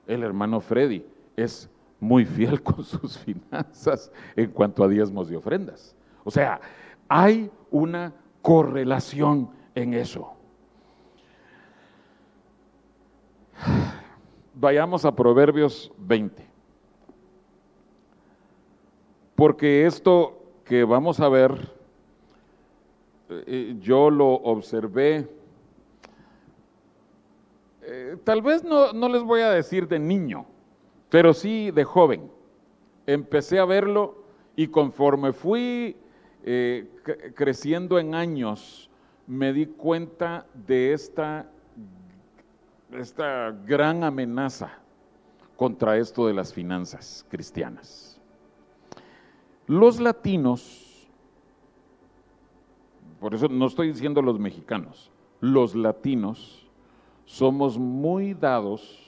el 0.06 0.22
hermano 0.22 0.60
Freddy 0.60 1.04
es 1.36 1.70
muy 2.00 2.24
fiel 2.24 2.62
con 2.62 2.84
sus 2.84 3.18
finanzas 3.18 4.12
en 4.36 4.50
cuanto 4.50 4.84
a 4.84 4.88
diezmos 4.88 5.30
y 5.30 5.36
ofrendas. 5.36 5.96
O 6.24 6.30
sea, 6.30 6.60
hay 7.08 7.50
una 7.70 8.12
correlación 8.42 9.50
en 9.74 9.94
eso. 9.94 10.32
Vayamos 14.54 15.04
a 15.04 15.14
Proverbios 15.14 15.92
20. 15.98 16.46
Porque 19.34 19.86
esto 19.86 20.42
que 20.64 20.82
vamos 20.82 21.20
a 21.20 21.28
ver, 21.28 21.72
eh, 23.28 23.76
yo 23.78 24.10
lo 24.10 24.32
observé, 24.32 25.28
eh, 27.82 28.16
tal 28.24 28.42
vez 28.42 28.64
no, 28.64 28.92
no 28.92 29.08
les 29.08 29.22
voy 29.22 29.42
a 29.42 29.50
decir 29.50 29.86
de 29.86 30.00
niño, 30.00 30.44
pero 31.08 31.32
sí 31.32 31.70
de 31.70 31.84
joven. 31.84 32.30
Empecé 33.06 33.60
a 33.60 33.64
verlo 33.64 34.24
y 34.56 34.66
conforme 34.66 35.32
fui 35.32 35.96
eh, 36.44 36.88
creciendo 37.34 37.98
en 37.98 38.14
años, 38.14 38.88
me 39.26 39.52
di 39.52 39.66
cuenta 39.66 40.46
de 40.54 40.92
esta, 40.92 41.50
esta 42.92 43.50
gran 43.66 44.04
amenaza 44.04 44.78
contra 45.56 45.98
esto 45.98 46.26
de 46.26 46.34
las 46.34 46.54
finanzas 46.54 47.26
cristianas. 47.28 48.20
Los 49.66 50.00
latinos, 50.00 51.06
por 53.20 53.34
eso 53.34 53.48
no 53.48 53.66
estoy 53.66 53.88
diciendo 53.88 54.22
los 54.22 54.38
mexicanos, 54.38 55.10
los 55.40 55.74
latinos 55.74 56.66
somos 57.26 57.76
muy 57.76 58.32
dados 58.32 58.98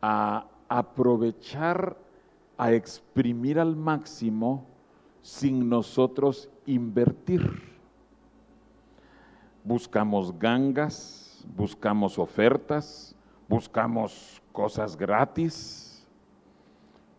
a 0.00 0.46
aprovechar, 0.68 1.96
a 2.56 2.72
exprimir 2.72 3.58
al 3.58 3.74
máximo 3.74 4.66
sin 5.24 5.70
nosotros 5.70 6.50
invertir. 6.66 7.40
Buscamos 9.64 10.38
gangas, 10.38 11.46
buscamos 11.56 12.18
ofertas, 12.18 13.16
buscamos 13.48 14.42
cosas 14.52 14.94
gratis, 14.94 16.06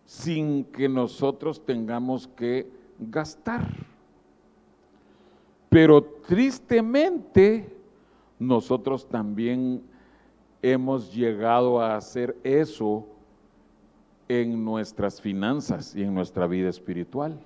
sin 0.05 0.63
que 0.65 0.87
nosotros 0.87 1.65
tengamos 1.65 2.27
que 2.27 2.71
gastar. 2.99 3.65
Pero 5.67 6.03
tristemente, 6.03 7.75
nosotros 8.37 9.09
también 9.09 9.81
hemos 10.61 11.11
llegado 11.11 11.81
a 11.81 11.95
hacer 11.95 12.37
eso 12.43 13.07
en 14.27 14.63
nuestras 14.63 15.19
finanzas 15.19 15.95
y 15.95 16.03
en 16.03 16.13
nuestra 16.13 16.45
vida 16.45 16.69
espiritual. 16.69 17.39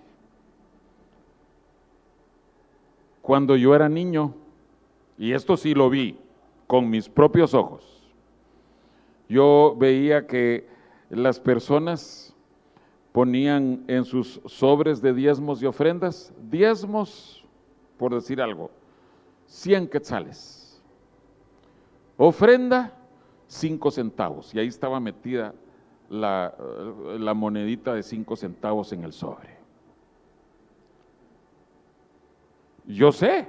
Cuando 3.29 3.55
yo 3.55 3.75
era 3.75 3.87
niño, 3.87 4.33
y 5.15 5.33
esto 5.33 5.55
sí 5.55 5.75
lo 5.75 5.87
vi 5.87 6.17
con 6.65 6.89
mis 6.89 7.07
propios 7.07 7.53
ojos, 7.53 8.01
yo 9.27 9.75
veía 9.77 10.25
que 10.25 10.67
las 11.11 11.39
personas 11.39 12.35
ponían 13.11 13.83
en 13.85 14.03
sus 14.03 14.41
sobres 14.45 14.99
de 14.99 15.13
diezmos 15.13 15.61
y 15.61 15.67
ofrendas, 15.67 16.33
diezmos, 16.49 17.45
por 17.99 18.15
decir 18.15 18.41
algo, 18.41 18.71
100 19.45 19.89
quetzales. 19.89 20.81
Ofrenda, 22.17 22.97
5 23.45 23.91
centavos. 23.91 24.55
Y 24.55 24.59
ahí 24.59 24.67
estaba 24.69 24.99
metida 24.99 25.53
la, 26.09 26.55
monedita 27.35 27.93
de 27.93 28.01
5 28.01 28.35
centavos 28.35 28.91
en 28.91 29.03
el 29.03 29.13
sobre. 29.13 29.58
Yo 32.89 33.11
sé 33.11 33.47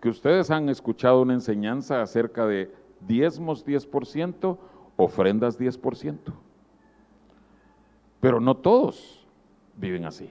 que 0.00 0.08
ustedes 0.08 0.50
han 0.50 0.68
escuchado 0.68 1.22
una 1.22 1.34
enseñanza 1.34 2.02
acerca 2.02 2.44
de 2.44 2.74
diezmos 3.06 3.64
10%, 3.64 4.58
ofrendas 4.96 5.60
10%. 5.60 6.18
Pero 8.18 8.40
no 8.40 8.56
todos 8.56 9.24
viven 9.76 10.04
así. 10.04 10.28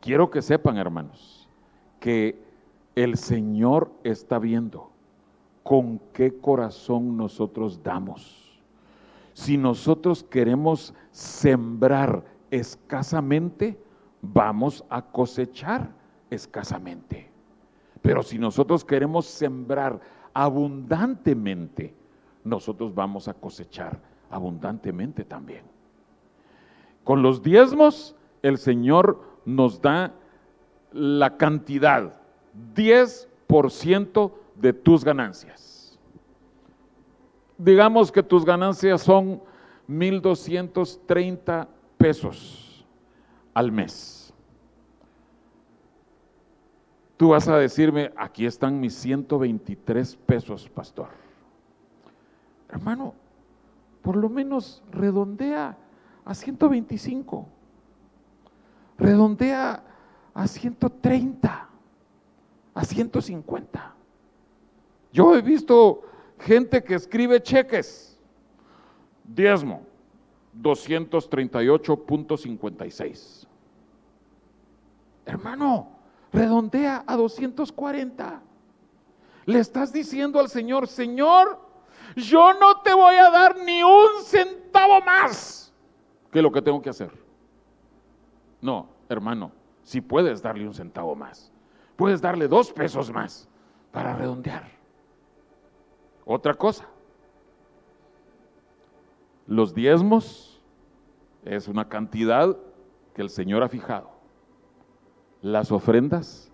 Quiero 0.00 0.30
que 0.30 0.40
sepan, 0.40 0.76
hermanos, 0.76 1.48
que 1.98 2.38
el 2.94 3.16
Señor 3.16 3.90
está 4.04 4.38
viendo 4.38 4.92
con 5.64 5.98
qué 6.12 6.38
corazón 6.38 7.16
nosotros 7.16 7.82
damos. 7.82 8.62
Si 9.32 9.58
nosotros 9.58 10.22
queremos 10.22 10.94
sembrar 11.10 12.24
escasamente, 12.52 13.76
vamos 14.22 14.84
a 14.88 15.02
cosechar 15.02 16.05
escasamente. 16.30 17.30
Pero 18.02 18.22
si 18.22 18.38
nosotros 18.38 18.84
queremos 18.84 19.26
sembrar 19.26 20.00
abundantemente, 20.32 21.94
nosotros 22.44 22.94
vamos 22.94 23.28
a 23.28 23.34
cosechar 23.34 23.98
abundantemente 24.30 25.24
también. 25.24 25.62
Con 27.04 27.22
los 27.22 27.42
diezmos, 27.42 28.14
el 28.42 28.58
Señor 28.58 29.20
nos 29.44 29.80
da 29.80 30.12
la 30.92 31.36
cantidad, 31.36 32.20
10% 32.74 34.32
de 34.54 34.72
tus 34.72 35.04
ganancias. 35.04 35.98
Digamos 37.58 38.12
que 38.12 38.22
tus 38.22 38.44
ganancias 38.44 39.02
son 39.02 39.40
1.230 39.88 41.68
pesos 41.96 42.84
al 43.54 43.72
mes. 43.72 44.15
Tú 47.16 47.30
vas 47.30 47.48
a 47.48 47.56
decirme, 47.56 48.12
aquí 48.16 48.44
están 48.44 48.78
mis 48.78 48.92
123 48.94 50.16
pesos, 50.16 50.68
pastor. 50.68 51.08
Hermano, 52.68 53.14
por 54.02 54.16
lo 54.16 54.28
menos 54.28 54.82
redondea 54.92 55.78
a 56.24 56.34
125. 56.34 57.48
Redondea 58.98 59.82
a 60.34 60.46
130, 60.46 61.68
a 62.74 62.84
150. 62.84 63.94
Yo 65.12 65.34
he 65.34 65.40
visto 65.40 66.02
gente 66.38 66.84
que 66.84 66.94
escribe 66.94 67.42
cheques, 67.42 68.20
diezmo, 69.24 69.86
238.56. 70.60 73.46
Hermano, 75.24 75.95
redondea 76.32 77.04
a 77.06 77.16
240. 77.16 78.42
Le 79.46 79.58
estás 79.58 79.92
diciendo 79.92 80.40
al 80.40 80.48
Señor, 80.48 80.88
Señor, 80.88 81.60
yo 82.16 82.54
no 82.54 82.80
te 82.82 82.94
voy 82.94 83.14
a 83.16 83.30
dar 83.30 83.58
ni 83.58 83.82
un 83.82 84.22
centavo 84.24 85.00
más 85.02 85.72
que 86.30 86.42
lo 86.42 86.52
que 86.52 86.60
tengo 86.60 86.82
que 86.82 86.90
hacer. 86.90 87.10
No, 88.60 88.88
hermano, 89.08 89.52
si 89.82 90.00
puedes 90.00 90.42
darle 90.42 90.66
un 90.66 90.74
centavo 90.74 91.14
más, 91.14 91.52
puedes 91.96 92.20
darle 92.20 92.48
dos 92.48 92.72
pesos 92.72 93.10
más 93.10 93.48
para 93.92 94.14
redondear. 94.14 94.68
Otra 96.24 96.54
cosa, 96.54 96.86
los 99.46 99.72
diezmos 99.72 100.60
es 101.44 101.68
una 101.68 101.88
cantidad 101.88 102.56
que 103.14 103.22
el 103.22 103.30
Señor 103.30 103.62
ha 103.62 103.68
fijado. 103.68 104.15
Las 105.46 105.70
ofrendas, 105.70 106.50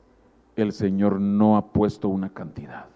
el 0.55 0.71
Señor 0.71 1.19
no 1.19 1.57
ha 1.57 1.73
puesto 1.73 2.11
una 2.11 2.29
cantidad. 2.29 2.91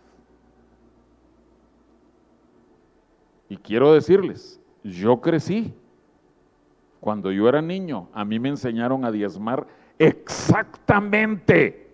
Y 3.48 3.56
quiero 3.56 3.94
decirles, 3.94 4.61
yo 4.85 5.22
crecí. 5.22 5.74
Cuando 7.00 7.32
yo 7.32 7.48
era 7.48 7.62
niño, 7.62 8.11
a 8.12 8.26
mí 8.26 8.38
me 8.38 8.50
enseñaron 8.50 9.06
a 9.06 9.11
diezmar 9.11 9.66
exactamente. 9.98 11.88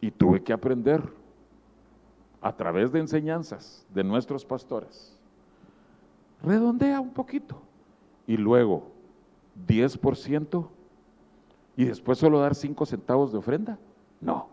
Y 0.00 0.10
tuve 0.10 0.42
que 0.42 0.54
aprender 0.54 1.02
a 2.40 2.56
través 2.56 2.90
de 2.92 3.00
enseñanzas 3.00 3.86
de 3.92 4.04
nuestros 4.04 4.46
pastores. 4.46 5.20
Redondea 6.42 6.98
un 6.98 7.12
poquito. 7.12 7.60
Y 8.26 8.38
luego 8.38 8.90
10% 9.66 10.77
y 11.78 11.84
después 11.84 12.18
solo 12.18 12.40
dar 12.40 12.56
5 12.56 12.86
centavos 12.86 13.30
de 13.30 13.38
ofrenda. 13.38 13.78
No, 14.20 14.48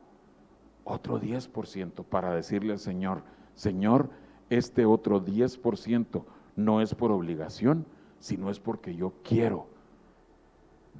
otro 0.83 1.19
10% 1.19 2.03
para 2.03 2.35
decirle 2.35 2.73
al 2.73 2.77
Señor, 2.77 3.23
Señor, 3.55 4.11
este 4.51 4.85
otro 4.85 5.25
10% 5.25 6.23
no 6.55 6.81
es 6.81 6.93
por 6.93 7.11
obligación, 7.11 7.87
sino 8.19 8.51
es 8.51 8.59
porque 8.59 8.95
yo 8.95 9.11
quiero 9.23 9.65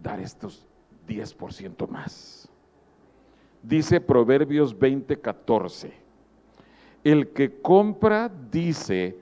dar 0.02 0.20
estos 0.20 0.66
10% 1.08 1.88
más. 1.90 2.50
Dice 3.62 4.02
Proverbios 4.02 4.76
20:14, 4.76 5.92
el 7.04 7.34
que 7.34 7.62
compra 7.62 8.32
dice, 8.50 9.16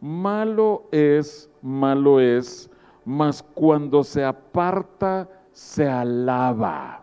malo 0.00 0.88
es, 0.90 1.50
malo 1.60 2.18
es, 2.18 2.70
mas 3.04 3.42
cuando 3.42 4.02
se 4.02 4.24
aparta 4.24 5.28
se 5.56 5.88
alaba. 5.88 7.00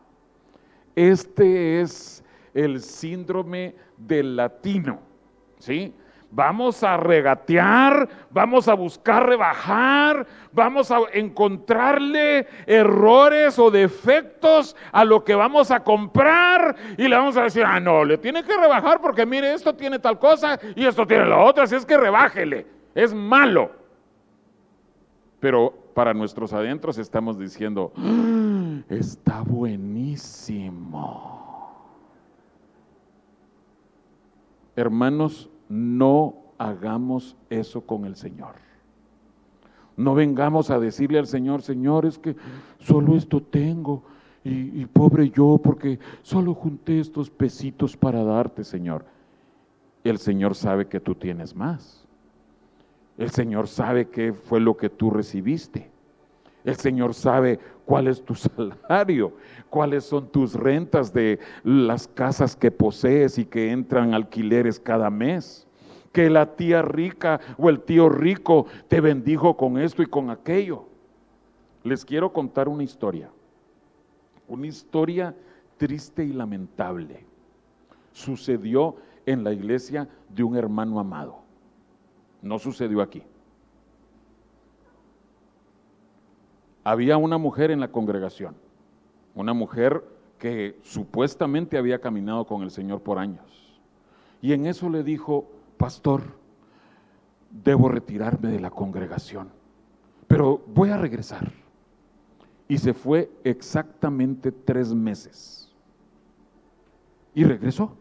Este 0.95 1.81
es 1.81 2.23
el 2.53 2.81
síndrome 2.81 3.73
del 3.97 4.35
latino, 4.35 4.99
¿sí? 5.57 5.91
Vamos 6.29 6.83
a 6.83 6.97
regatear, 6.97 8.07
vamos 8.29 8.67
a 8.67 8.75
buscar 8.75 9.27
rebajar, 9.27 10.27
vamos 10.51 10.91
a 10.91 10.99
encontrarle 11.13 12.45
errores 12.67 13.57
o 13.57 13.71
defectos 13.71 14.75
a 14.91 15.03
lo 15.03 15.23
que 15.23 15.33
vamos 15.33 15.71
a 15.71 15.83
comprar 15.83 16.75
y 16.95 17.07
le 17.07 17.15
vamos 17.15 17.35
a 17.37 17.43
decir, 17.43 17.63
ah, 17.65 17.79
no, 17.79 18.05
le 18.05 18.19
tiene 18.19 18.43
que 18.43 18.55
rebajar 18.55 19.01
porque 19.01 19.25
mire, 19.25 19.51
esto 19.51 19.73
tiene 19.73 19.97
tal 19.97 20.19
cosa 20.19 20.59
y 20.75 20.85
esto 20.85 21.07
tiene 21.07 21.25
la 21.25 21.39
otra, 21.39 21.63
así 21.63 21.73
es 21.73 21.87
que 21.87 21.97
rebájele, 21.97 22.67
es 22.93 23.15
malo. 23.15 23.71
Pero 25.39 25.73
para 25.93 26.13
nuestros 26.13 26.53
adentros 26.53 26.97
estamos 26.97 27.37
diciendo, 27.37 27.91
ah, 27.97 28.42
está 28.89 29.41
buenísimo. 29.41 31.33
Hermanos, 34.75 35.49
no 35.69 36.35
hagamos 36.57 37.35
eso 37.49 37.81
con 37.81 38.05
el 38.05 38.15
Señor. 38.15 38.55
No 39.95 40.15
vengamos 40.15 40.71
a 40.71 40.79
decirle 40.79 41.19
al 41.19 41.27
Señor, 41.27 41.61
Señor, 41.61 42.05
es 42.05 42.17
que 42.17 42.35
solo 42.79 43.15
esto 43.15 43.41
tengo 43.41 44.03
y, 44.43 44.85
pobre 44.87 45.29
yo 45.29 45.57
porque 45.63 45.99
solo 46.21 46.53
junté 46.53 46.99
estos 46.99 47.29
pesitos 47.29 47.95
para 47.95 48.23
darte, 48.23 48.63
Señor. 48.63 49.05
El 50.03 50.17
Señor 50.17 50.55
sabe 50.55 50.87
que 50.87 50.99
tú 50.99 51.15
tienes 51.15 51.55
más. 51.55 52.05
El 53.17 53.29
Señor 53.29 53.67
sabe 53.67 54.09
qué 54.09 54.33
fue 54.33 54.59
lo 54.59 54.75
que 54.75 54.89
tú 54.89 55.11
recibiste. 55.11 55.92
El 56.63 56.75
Señor 56.75 57.13
sabe 57.13 57.59
cuál 57.85 58.07
es 58.07 58.23
tu 58.23 58.35
salario, 58.35 59.33
cuáles 59.69 60.05
son 60.05 60.27
tus 60.29 60.53
rentas 60.53 61.13
de 61.13 61.39
las 61.63 62.07
casas 62.07 62.55
que 62.55 62.71
posees 62.71 63.37
y 63.37 63.45
que 63.45 63.71
entran 63.71 64.13
alquileres 64.13 64.79
cada 64.79 65.09
mes. 65.09 65.67
Que 66.11 66.29
la 66.29 66.55
tía 66.55 66.83
rica 66.83 67.39
o 67.57 67.69
el 67.69 67.81
tío 67.81 68.07
rico 68.07 68.67
te 68.87 69.01
bendijo 69.01 69.57
con 69.57 69.79
esto 69.79 70.03
y 70.03 70.05
con 70.05 70.29
aquello. 70.29 70.85
Les 71.83 72.05
quiero 72.05 72.31
contar 72.31 72.69
una 72.69 72.83
historia. 72.83 73.29
Una 74.47 74.67
historia 74.67 75.35
triste 75.77 76.23
y 76.23 76.31
lamentable. 76.31 77.25
Sucedió 78.11 78.95
en 79.25 79.43
la 79.43 79.51
iglesia 79.53 80.07
de 80.29 80.43
un 80.43 80.55
hermano 80.55 80.99
amado. 80.99 81.39
No 82.41 82.59
sucedió 82.59 83.01
aquí. 83.01 83.23
Había 86.83 87.17
una 87.17 87.37
mujer 87.37 87.71
en 87.71 87.79
la 87.79 87.91
congregación, 87.91 88.55
una 89.35 89.53
mujer 89.53 90.03
que 90.37 90.77
supuestamente 90.83 91.77
había 91.77 91.99
caminado 91.99 92.45
con 92.45 92.63
el 92.63 92.71
Señor 92.71 93.01
por 93.01 93.17
años. 93.17 93.79
Y 94.41 94.51
en 94.51 94.65
eso 94.65 94.89
le 94.89 95.03
dijo, 95.03 95.49
pastor, 95.77 96.21
debo 97.49 97.87
retirarme 97.87 98.49
de 98.49 98.59
la 98.59 98.69
congregación, 98.69 99.49
pero 100.27 100.61
voy 100.67 100.89
a 100.89 100.97
regresar. 100.97 101.51
Y 102.67 102.77
se 102.77 102.93
fue 102.93 103.31
exactamente 103.43 104.51
tres 104.51 104.93
meses. 104.93 105.71
Y 107.35 107.43
regresó. 107.43 107.95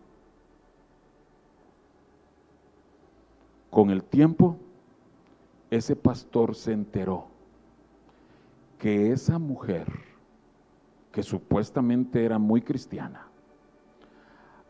Con 3.70 3.90
el 3.90 4.02
tiempo, 4.02 4.56
ese 5.70 5.96
pastor 5.96 6.54
se 6.54 6.72
enteró 6.72 7.31
que 8.82 9.12
esa 9.12 9.38
mujer, 9.38 9.86
que 11.12 11.22
supuestamente 11.22 12.24
era 12.24 12.40
muy 12.40 12.62
cristiana, 12.62 13.28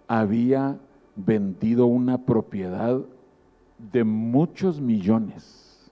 había 0.06 0.78
vendido 1.16 1.86
una 1.86 2.26
propiedad 2.26 3.00
de 3.78 4.04
muchos 4.04 4.82
millones 4.82 5.90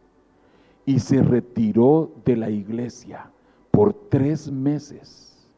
y 0.84 0.98
se 0.98 1.22
retiró 1.22 2.12
de 2.26 2.36
la 2.36 2.50
iglesia 2.50 3.30
por 3.70 3.94
tres 3.94 4.52
meses 4.52 5.48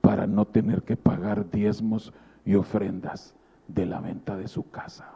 para 0.00 0.26
no 0.26 0.46
tener 0.46 0.82
que 0.82 0.96
pagar 0.96 1.50
diezmos 1.50 2.10
y 2.46 2.54
ofrendas 2.54 3.34
de 3.68 3.84
la 3.84 4.00
venta 4.00 4.34
de 4.38 4.48
su 4.48 4.70
casa. 4.70 5.12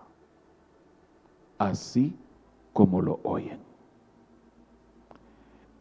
Así 1.57 2.15
como 2.75 3.01
lo 3.01 3.19
oyen. 3.23 3.70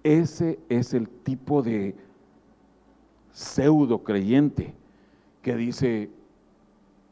Ese 0.09 0.57
es 0.69 0.95
el 0.95 1.07
tipo 1.07 1.61
de 1.61 1.95
pseudo 3.31 4.03
creyente 4.03 4.73
que 5.43 5.55
dice, 5.55 6.09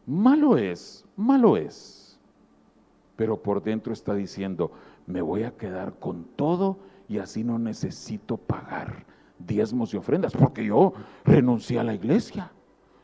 malo 0.07 0.57
es, 0.57 1.05
malo 1.15 1.57
es, 1.57 2.19
pero 3.15 3.39
por 3.39 3.61
dentro 3.61 3.93
está 3.93 4.15
diciendo, 4.15 4.71
me 5.05 5.21
voy 5.21 5.43
a 5.43 5.55
quedar 5.55 5.93
con 5.99 6.23
todo 6.35 6.79
y 7.07 7.19
así 7.19 7.43
no 7.43 7.59
necesito 7.59 8.35
pagar 8.35 9.05
diezmos 9.37 9.93
y 9.93 9.97
ofrendas, 9.97 10.33
porque 10.33 10.65
yo 10.65 10.93
renuncié 11.23 11.77
a 11.77 11.83
la 11.83 11.93
iglesia, 11.93 12.51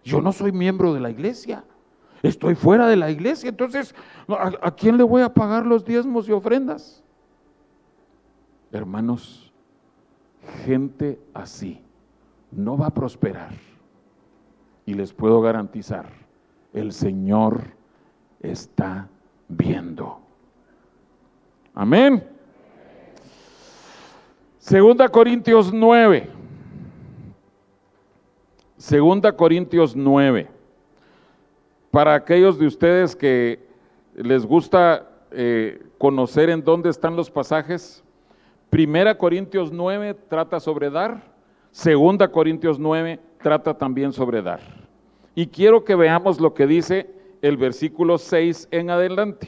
yo 0.04 0.22
no 0.22 0.32
soy 0.32 0.52
miembro 0.52 0.96
de 0.96 1.02
la 1.02 1.12
iglesia, 1.12 1.66
estoy 2.24 2.56
fuera 2.56 2.88
de 2.88 2.96
la 2.96 3.12
iglesia, 3.12 3.50
entonces, 3.50 3.94
¿a, 4.28 4.72
quién 4.72 4.98
le 4.98 5.04
voy 5.04 5.22
a 5.22 5.32
pagar 5.32 5.68
los 5.68 5.86
diezmos 5.86 6.28
y 6.28 6.32
ofrendas? 6.32 7.04
Hermanos, 8.72 9.43
gente 10.66 11.20
así 11.34 11.82
no 12.52 12.78
va 12.78 12.88
a 12.88 12.94
prosperar. 12.94 13.52
Y 14.86 14.94
les 14.94 15.14
puedo 15.14 15.42
garantizar, 15.42 16.10
el 16.74 16.92
Señor 16.92 17.64
está 18.42 19.08
viendo. 19.48 20.20
Amén. 21.74 22.24
Segunda 24.60 25.10
Corintios 25.10 25.74
9. 25.74 26.30
Segunda 28.78 29.32
Corintios 29.36 29.96
9. 29.96 30.50
Para 31.90 32.16
aquellos 32.16 32.60
de 32.60 32.68
ustedes 32.68 33.16
que 33.16 33.66
les 34.16 34.46
gusta 34.46 35.10
eh, 35.32 35.86
conocer 35.98 36.50
en 36.50 36.64
dónde 36.64 36.90
están 36.90 37.16
los 37.16 37.32
pasajes, 37.32 38.04
Primera 38.74 39.16
Corintios 39.16 39.72
9 39.72 40.16
trata 40.28 40.60
sobre 40.60 40.90
dar, 40.90 41.22
Segunda 41.70 42.30
Corintios 42.30 42.80
9 42.80 43.20
trata 43.40 43.78
también 43.78 44.12
sobre 44.12 44.42
dar. 44.42 44.62
Y 45.36 45.46
quiero 45.46 45.84
que 45.84 45.94
veamos 45.94 46.42
lo 46.42 46.56
que 46.56 46.66
dice 46.66 47.08
el 47.44 47.56
versículo 47.56 48.18
6 48.18 48.70
en 48.72 48.90
adelante. 48.90 49.48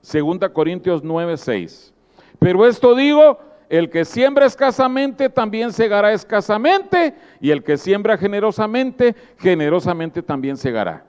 Segunda 0.00 0.52
Corintios 0.52 1.04
9, 1.04 1.36
6. 1.36 1.94
Pero 2.40 2.66
esto 2.66 2.96
digo, 2.96 3.38
el 3.68 3.88
que 3.88 4.04
siembra 4.04 4.46
escasamente 4.46 5.28
también 5.28 5.72
segará 5.72 6.12
escasamente, 6.12 7.14
y 7.40 7.52
el 7.52 7.62
que 7.62 7.76
siembra 7.76 8.18
generosamente, 8.18 9.14
generosamente 9.38 10.24
también 10.24 10.56
segará. 10.56 11.04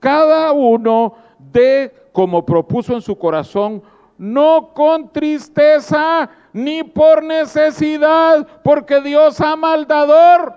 Cada 0.00 0.50
uno 0.50 1.14
de 1.38 1.94
como 2.10 2.44
propuso 2.44 2.94
en 2.94 3.00
su 3.00 3.16
corazón, 3.16 3.80
no 4.18 4.74
con 4.74 5.12
tristeza 5.12 6.28
ni 6.52 6.82
por 6.82 7.22
necesidad, 7.22 8.46
porque 8.62 9.00
Dios 9.00 9.40
ama 9.40 9.72
al 9.72 9.86
dador 9.86 10.54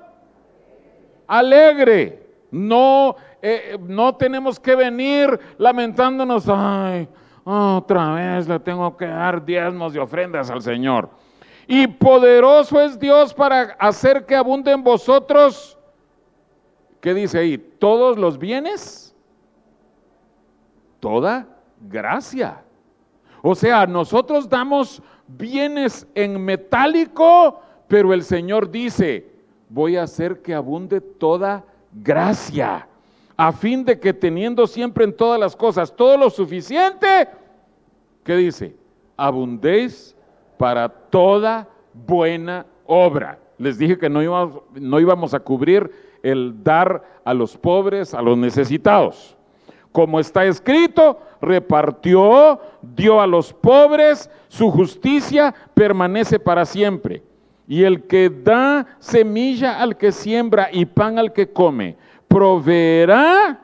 alegre. 1.28 2.22
No, 2.52 3.16
eh, 3.42 3.78
no 3.82 4.16
tenemos 4.16 4.60
que 4.60 4.76
venir 4.76 5.40
lamentándonos, 5.58 6.46
ay, 6.48 7.08
otra 7.44 8.14
vez 8.14 8.48
le 8.48 8.60
tengo 8.60 8.96
que 8.96 9.08
dar 9.08 9.44
diezmos 9.44 9.96
y 9.96 9.98
ofrendas 9.98 10.50
al 10.50 10.62
Señor. 10.62 11.10
Y 11.66 11.88
poderoso 11.88 12.80
es 12.82 13.00
Dios 13.00 13.34
para 13.34 13.76
hacer 13.80 14.26
que 14.26 14.36
abunden 14.36 14.84
vosotros, 14.84 15.78
¿qué 17.02 17.14
dice 17.14 17.40
ahí? 17.40 17.58
Todos 17.58 18.18
los 18.18 18.38
bienes, 18.38 19.16
toda 21.00 21.48
gracia. 21.80 22.64
O 23.42 23.56
sea, 23.56 23.86
nosotros 23.86 24.48
damos 24.48 25.02
bienes 25.28 26.08
en 26.16 26.44
metálico, 26.44 27.60
pero 27.88 28.14
el 28.14 28.24
Señor 28.24 28.70
dice, 28.70 29.28
voy 29.70 29.98
a 29.98 30.04
hacer 30.04 30.42
que 30.42 30.54
abunde 30.54 31.02
toda 31.02 31.64
gracia, 31.92 32.88
a 33.36 33.52
fin 33.52 33.84
de 33.84 34.00
que 34.00 34.14
teniendo 34.14 34.68
siempre 34.68 35.04
en 35.04 35.16
todas 35.16 35.40
las 35.40 35.56
cosas 35.56 35.96
todo 35.96 36.18
lo 36.18 36.30
suficiente, 36.30 37.28
¿qué 38.24 38.36
dice? 38.36 38.76
Abundéis 39.18 40.16
para 40.58 40.88
toda 40.90 41.68
buena 41.94 42.66
obra. 42.86 43.40
Les 43.58 43.78
dije 43.78 43.98
que 43.98 44.10
no 44.10 44.22
íbamos, 44.22 44.62
no 44.76 45.00
íbamos 45.00 45.34
a 45.34 45.40
cubrir 45.40 45.92
el 46.22 46.64
dar 46.64 47.04
a 47.24 47.34
los 47.34 47.58
pobres, 47.58 48.14
a 48.14 48.22
los 48.22 48.38
necesitados. 48.38 49.38
Como 49.94 50.20
está 50.20 50.44
escrito, 50.44 51.22
repartió, 51.40 52.60
dio 52.82 53.22
a 53.22 53.28
los 53.28 53.54
pobres, 53.54 54.30
su 54.50 54.72
justicia 54.72 55.54
permanece 55.76 56.40
para 56.40 56.66
siempre. 56.66 57.24
Y 57.68 57.84
el 57.84 58.08
que 58.08 58.30
da 58.30 58.88
semilla 59.00 59.80
al 59.80 59.96
que 59.96 60.12
siembra 60.12 60.68
y 60.72 60.86
pan 60.86 61.20
al 61.20 61.32
que 61.32 61.54
come, 61.54 61.96
proveerá 62.28 63.62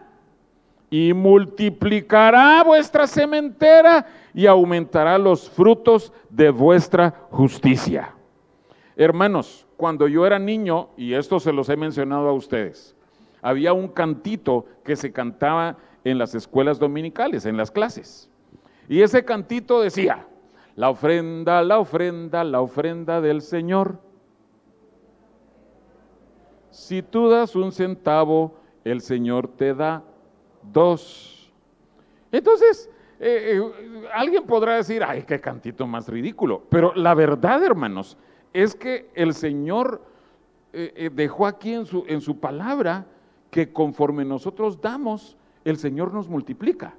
y 0.92 1.14
multiplicará 1.14 2.64
vuestra 2.64 3.08
sementera 3.08 4.06
y 4.34 4.46
aumentará 4.46 5.18
los 5.18 5.50
frutos 5.50 6.14
de 6.30 6.52
vuestra 6.52 7.12
justicia. 7.32 8.14
Hermanos, 8.96 9.66
cuando 9.78 10.08
yo 10.08 10.28
era 10.28 10.38
niño, 10.38 10.90
y 10.96 11.14
esto 11.14 11.40
se 11.40 11.52
los 11.52 11.70
he 11.70 11.76
mencionado 11.76 12.30
a 12.30 12.34
ustedes, 12.34 12.96
había 13.42 13.74
un 13.74 13.88
cantito 13.88 14.66
que 14.84 14.96
se 14.96 15.12
cantaba 15.12 15.78
en 16.04 16.18
las 16.18 16.36
escuelas 16.36 16.80
dominicales, 16.80 17.46
en 17.46 17.58
las 17.58 17.72
clases. 17.72 18.30
Y 18.88 19.02
ese 19.02 19.24
cantito 19.24 19.82
decía, 19.82 20.28
la 20.76 20.90
ofrenda, 20.90 21.62
la 21.62 21.80
ofrenda, 21.80 22.44
la 22.44 22.62
ofrenda 22.62 23.22
del 23.22 23.42
Señor. 23.42 24.00
Si 26.72 27.02
tú 27.02 27.30
das 27.30 27.56
un 27.56 27.72
centavo, 27.72 28.56
el 28.84 29.02
Señor 29.02 29.48
te 29.48 29.74
da 29.74 30.04
dos. 30.64 31.52
Entonces, 32.32 32.90
eh, 33.20 33.58
eh, 33.58 34.08
alguien 34.14 34.46
podrá 34.46 34.76
decir, 34.76 35.04
ay, 35.04 35.24
qué 35.24 35.42
cantito 35.42 35.86
más 35.86 36.08
ridículo. 36.08 36.64
Pero 36.70 36.94
la 36.96 37.14
verdad, 37.14 37.64
hermanos, 37.64 38.18
es 38.54 38.74
que 38.74 39.10
el 39.14 39.34
Señor 39.34 40.02
eh, 40.72 41.10
dejó 41.14 41.46
aquí 41.46 41.74
en 41.74 41.86
su, 41.86 42.06
en 42.08 42.22
su 42.22 42.40
palabra 42.40 43.06
que 43.52 43.74
conforme 43.74 44.24
nosotros 44.24 44.80
damos, 44.80 45.36
el 45.66 45.78
Señor 45.78 46.14
nos 46.14 46.30
multiplica. 46.30 46.96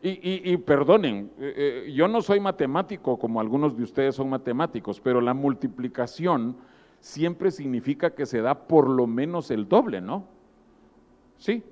Y, 0.00 0.56
perdonen, 0.58 1.32
eh, 1.40 1.84
eh, 1.88 1.92
yo 1.92 2.06
no 2.06 2.22
soy 2.22 2.38
matemático 2.38 3.18
como 3.18 3.40
algunos 3.40 3.76
de 3.76 3.82
ustedes 3.82 4.14
son 4.14 4.30
matemáticos, 4.30 5.00
pero 5.00 5.20
la 5.20 5.34
multiplicación 5.34 6.56
siempre 7.00 7.50
significa 7.50 8.10
que 8.10 8.24
se 8.24 8.40
da 8.40 8.54
por 8.54 8.88
lo 8.88 9.08
menos 9.08 9.50
el 9.50 9.68
doble, 9.68 10.00
¿no? 10.00 10.24
Sí, 11.36 11.64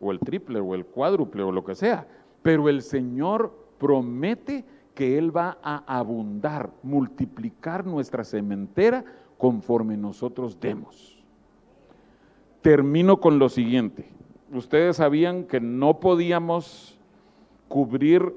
o 0.00 0.12
el 0.12 0.18
triple, 0.18 0.60
o 0.60 0.74
el 0.74 0.84
cuádruple, 0.84 1.42
o 1.42 1.50
lo 1.50 1.64
que 1.64 1.74
sea. 1.74 2.06
Pero 2.42 2.68
el 2.68 2.82
Señor 2.82 3.54
promete 3.78 4.66
que 4.94 5.16
Él 5.16 5.34
va 5.34 5.56
a 5.62 5.98
abundar, 5.98 6.70
multiplicar 6.82 7.86
nuestra 7.86 8.22
cementera 8.22 9.02
conforme 9.38 9.96
nosotros 9.96 10.60
demos. 10.60 11.24
Termino 12.60 13.18
con 13.18 13.38
lo 13.38 13.48
siguiente 13.48 14.18
ustedes 14.52 14.96
sabían 14.96 15.44
que 15.44 15.60
no 15.60 16.00
podíamos 16.00 16.98
cubrir 17.68 18.34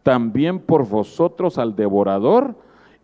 también 0.02 0.59
por 0.59 0.87
vosotros 0.87 1.57
al 1.59 1.74
devorador 1.74 2.55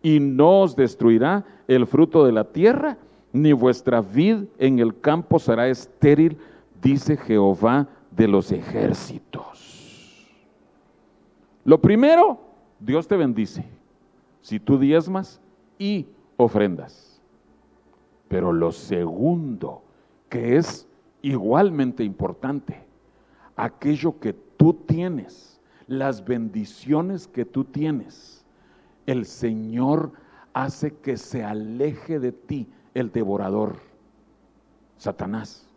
y 0.03 0.19
no 0.19 0.61
os 0.61 0.75
destruirá 0.75 1.45
el 1.67 1.87
fruto 1.87 2.25
de 2.25 2.31
la 2.31 2.45
tierra 2.45 2.97
ni 3.31 3.53
vuestra 3.53 4.01
vid 4.01 4.45
en 4.57 4.79
el 4.79 4.99
campo 4.99 5.39
será 5.39 5.67
estéril, 5.67 6.37
dice 6.81 7.17
Jehová 7.17 7.87
de 8.11 8.27
los 8.27 8.51
ejércitos. 8.51 10.27
Lo 11.63 11.79
primero, 11.79 12.39
Dios 12.79 13.07
te 13.07 13.15
bendice 13.15 13.65
si 14.41 14.59
tú 14.59 14.79
diezmas 14.79 15.41
y 15.77 16.07
ofrendas. 16.37 17.21
Pero 18.27 18.53
lo 18.53 18.71
segundo, 18.71 19.83
que 20.29 20.57
es 20.57 20.87
igualmente 21.21 22.03
importante, 22.03 22.83
aquello 23.55 24.19
que 24.19 24.33
tú 24.33 24.73
tienes, 24.73 25.59
las 25.87 26.23
bendiciones 26.23 27.27
que 27.27 27.45
tú 27.45 27.65
tienes, 27.65 28.45
el 29.05 29.25
Señor 29.25 30.13
hace 30.53 30.95
que 30.95 31.17
se 31.17 31.43
aleje 31.43 32.19
de 32.19 32.31
ti 32.31 32.67
el 32.99 33.11
devorador, 33.11 33.77
Satanás. 34.97 35.67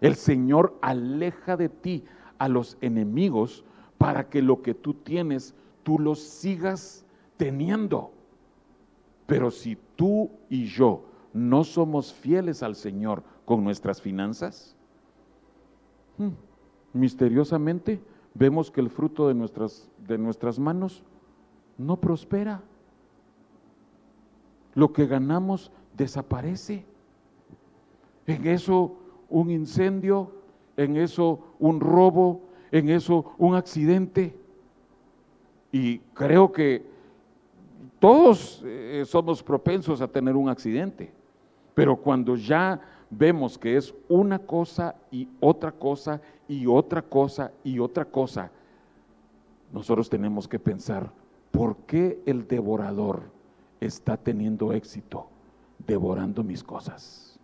El 0.00 0.16
Señor 0.16 0.76
aleja 0.82 1.56
de 1.56 1.68
ti 1.68 2.04
a 2.38 2.48
los 2.48 2.76
enemigos 2.80 3.64
para 3.98 4.28
que 4.28 4.42
lo 4.42 4.62
que 4.62 4.74
tú 4.74 4.94
tienes, 4.94 5.54
tú 5.82 5.98
lo 5.98 6.14
sigas 6.14 7.04
teniendo. 7.36 8.12
Pero 9.26 9.50
si 9.50 9.76
tú 9.96 10.30
y 10.48 10.66
yo 10.66 11.04
no 11.32 11.64
somos 11.64 12.12
fieles 12.12 12.62
al 12.62 12.76
Señor 12.76 13.22
con 13.44 13.64
nuestras 13.64 14.00
finanzas, 14.00 14.76
hmm, 16.18 16.28
misteriosamente 16.92 18.00
vemos 18.34 18.70
que 18.70 18.80
el 18.80 18.90
fruto 18.90 19.28
de 19.28 19.34
nuestras, 19.34 19.90
de 20.06 20.18
nuestras 20.18 20.58
manos 20.58 21.02
no 21.78 22.00
prospera. 22.00 22.62
Lo 24.74 24.92
que 24.92 25.06
ganamos 25.06 25.72
desaparece. 25.96 26.84
En 28.26 28.46
eso 28.46 28.96
un 29.28 29.50
incendio, 29.50 30.32
en 30.76 30.96
eso 30.96 31.40
un 31.58 31.80
robo, 31.80 32.42
en 32.70 32.88
eso 32.90 33.32
un 33.38 33.54
accidente. 33.54 34.36
Y 35.72 35.98
creo 36.14 36.52
que 36.52 36.84
todos 37.98 38.62
eh, 38.64 39.04
somos 39.06 39.42
propensos 39.42 40.00
a 40.00 40.08
tener 40.08 40.36
un 40.36 40.48
accidente, 40.48 41.12
pero 41.74 41.96
cuando 41.96 42.36
ya 42.36 42.80
vemos 43.10 43.56
que 43.56 43.76
es 43.76 43.94
una 44.08 44.38
cosa 44.38 44.96
y 45.10 45.28
otra 45.40 45.72
cosa 45.72 46.20
y 46.48 46.66
otra 46.66 47.02
cosa 47.02 47.52
y 47.64 47.78
otra 47.78 48.04
cosa, 48.04 48.50
nosotros 49.72 50.08
tenemos 50.08 50.46
que 50.46 50.58
pensar, 50.58 51.10
¿por 51.50 51.76
qué 51.78 52.20
el 52.26 52.46
devorador 52.46 53.22
está 53.80 54.16
teniendo 54.16 54.72
éxito 54.72 55.28
devorando 55.86 56.42
mis 56.42 56.62
cosas? 56.62 57.38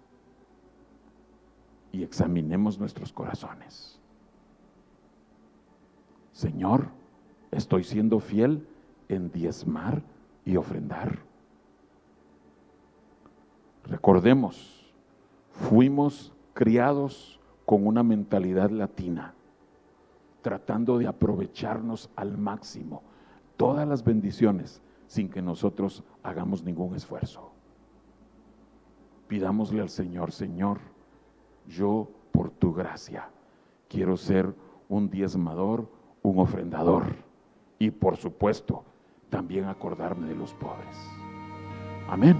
Y 1.92 2.02
examinemos 2.02 2.78
nuestros 2.78 3.12
corazones. 3.12 3.98
Señor, 6.32 6.88
¿estoy 7.50 7.84
siendo 7.84 8.18
fiel 8.18 8.66
en 9.08 9.30
diezmar 9.30 10.02
y 10.44 10.56
ofrendar? 10.56 11.18
Recordemos, 13.84 14.92
fuimos 15.50 16.32
criados 16.54 17.40
con 17.66 17.86
una 17.86 18.02
mentalidad 18.02 18.70
latina, 18.70 19.34
tratando 20.40 20.98
de 20.98 21.06
aprovecharnos 21.06 22.10
al 22.16 22.36
máximo 22.38 23.02
todas 23.56 23.86
las 23.86 24.02
bendiciones 24.02 24.80
sin 25.06 25.28
que 25.28 25.42
nosotros 25.42 26.02
hagamos 26.22 26.64
ningún 26.64 26.96
esfuerzo. 26.96 27.51
Pidámosle 29.32 29.80
al 29.80 29.88
Señor, 29.88 30.30
Señor, 30.30 30.78
yo 31.66 32.06
por 32.32 32.50
tu 32.50 32.74
gracia 32.74 33.30
quiero 33.88 34.18
ser 34.18 34.54
un 34.90 35.08
diezmador, 35.08 35.88
un 36.20 36.38
ofrendador 36.38 37.16
y 37.78 37.92
por 37.92 38.18
supuesto 38.18 38.84
también 39.30 39.64
acordarme 39.64 40.28
de 40.28 40.34
los 40.34 40.52
pobres. 40.52 40.98
Amén. 42.10 42.36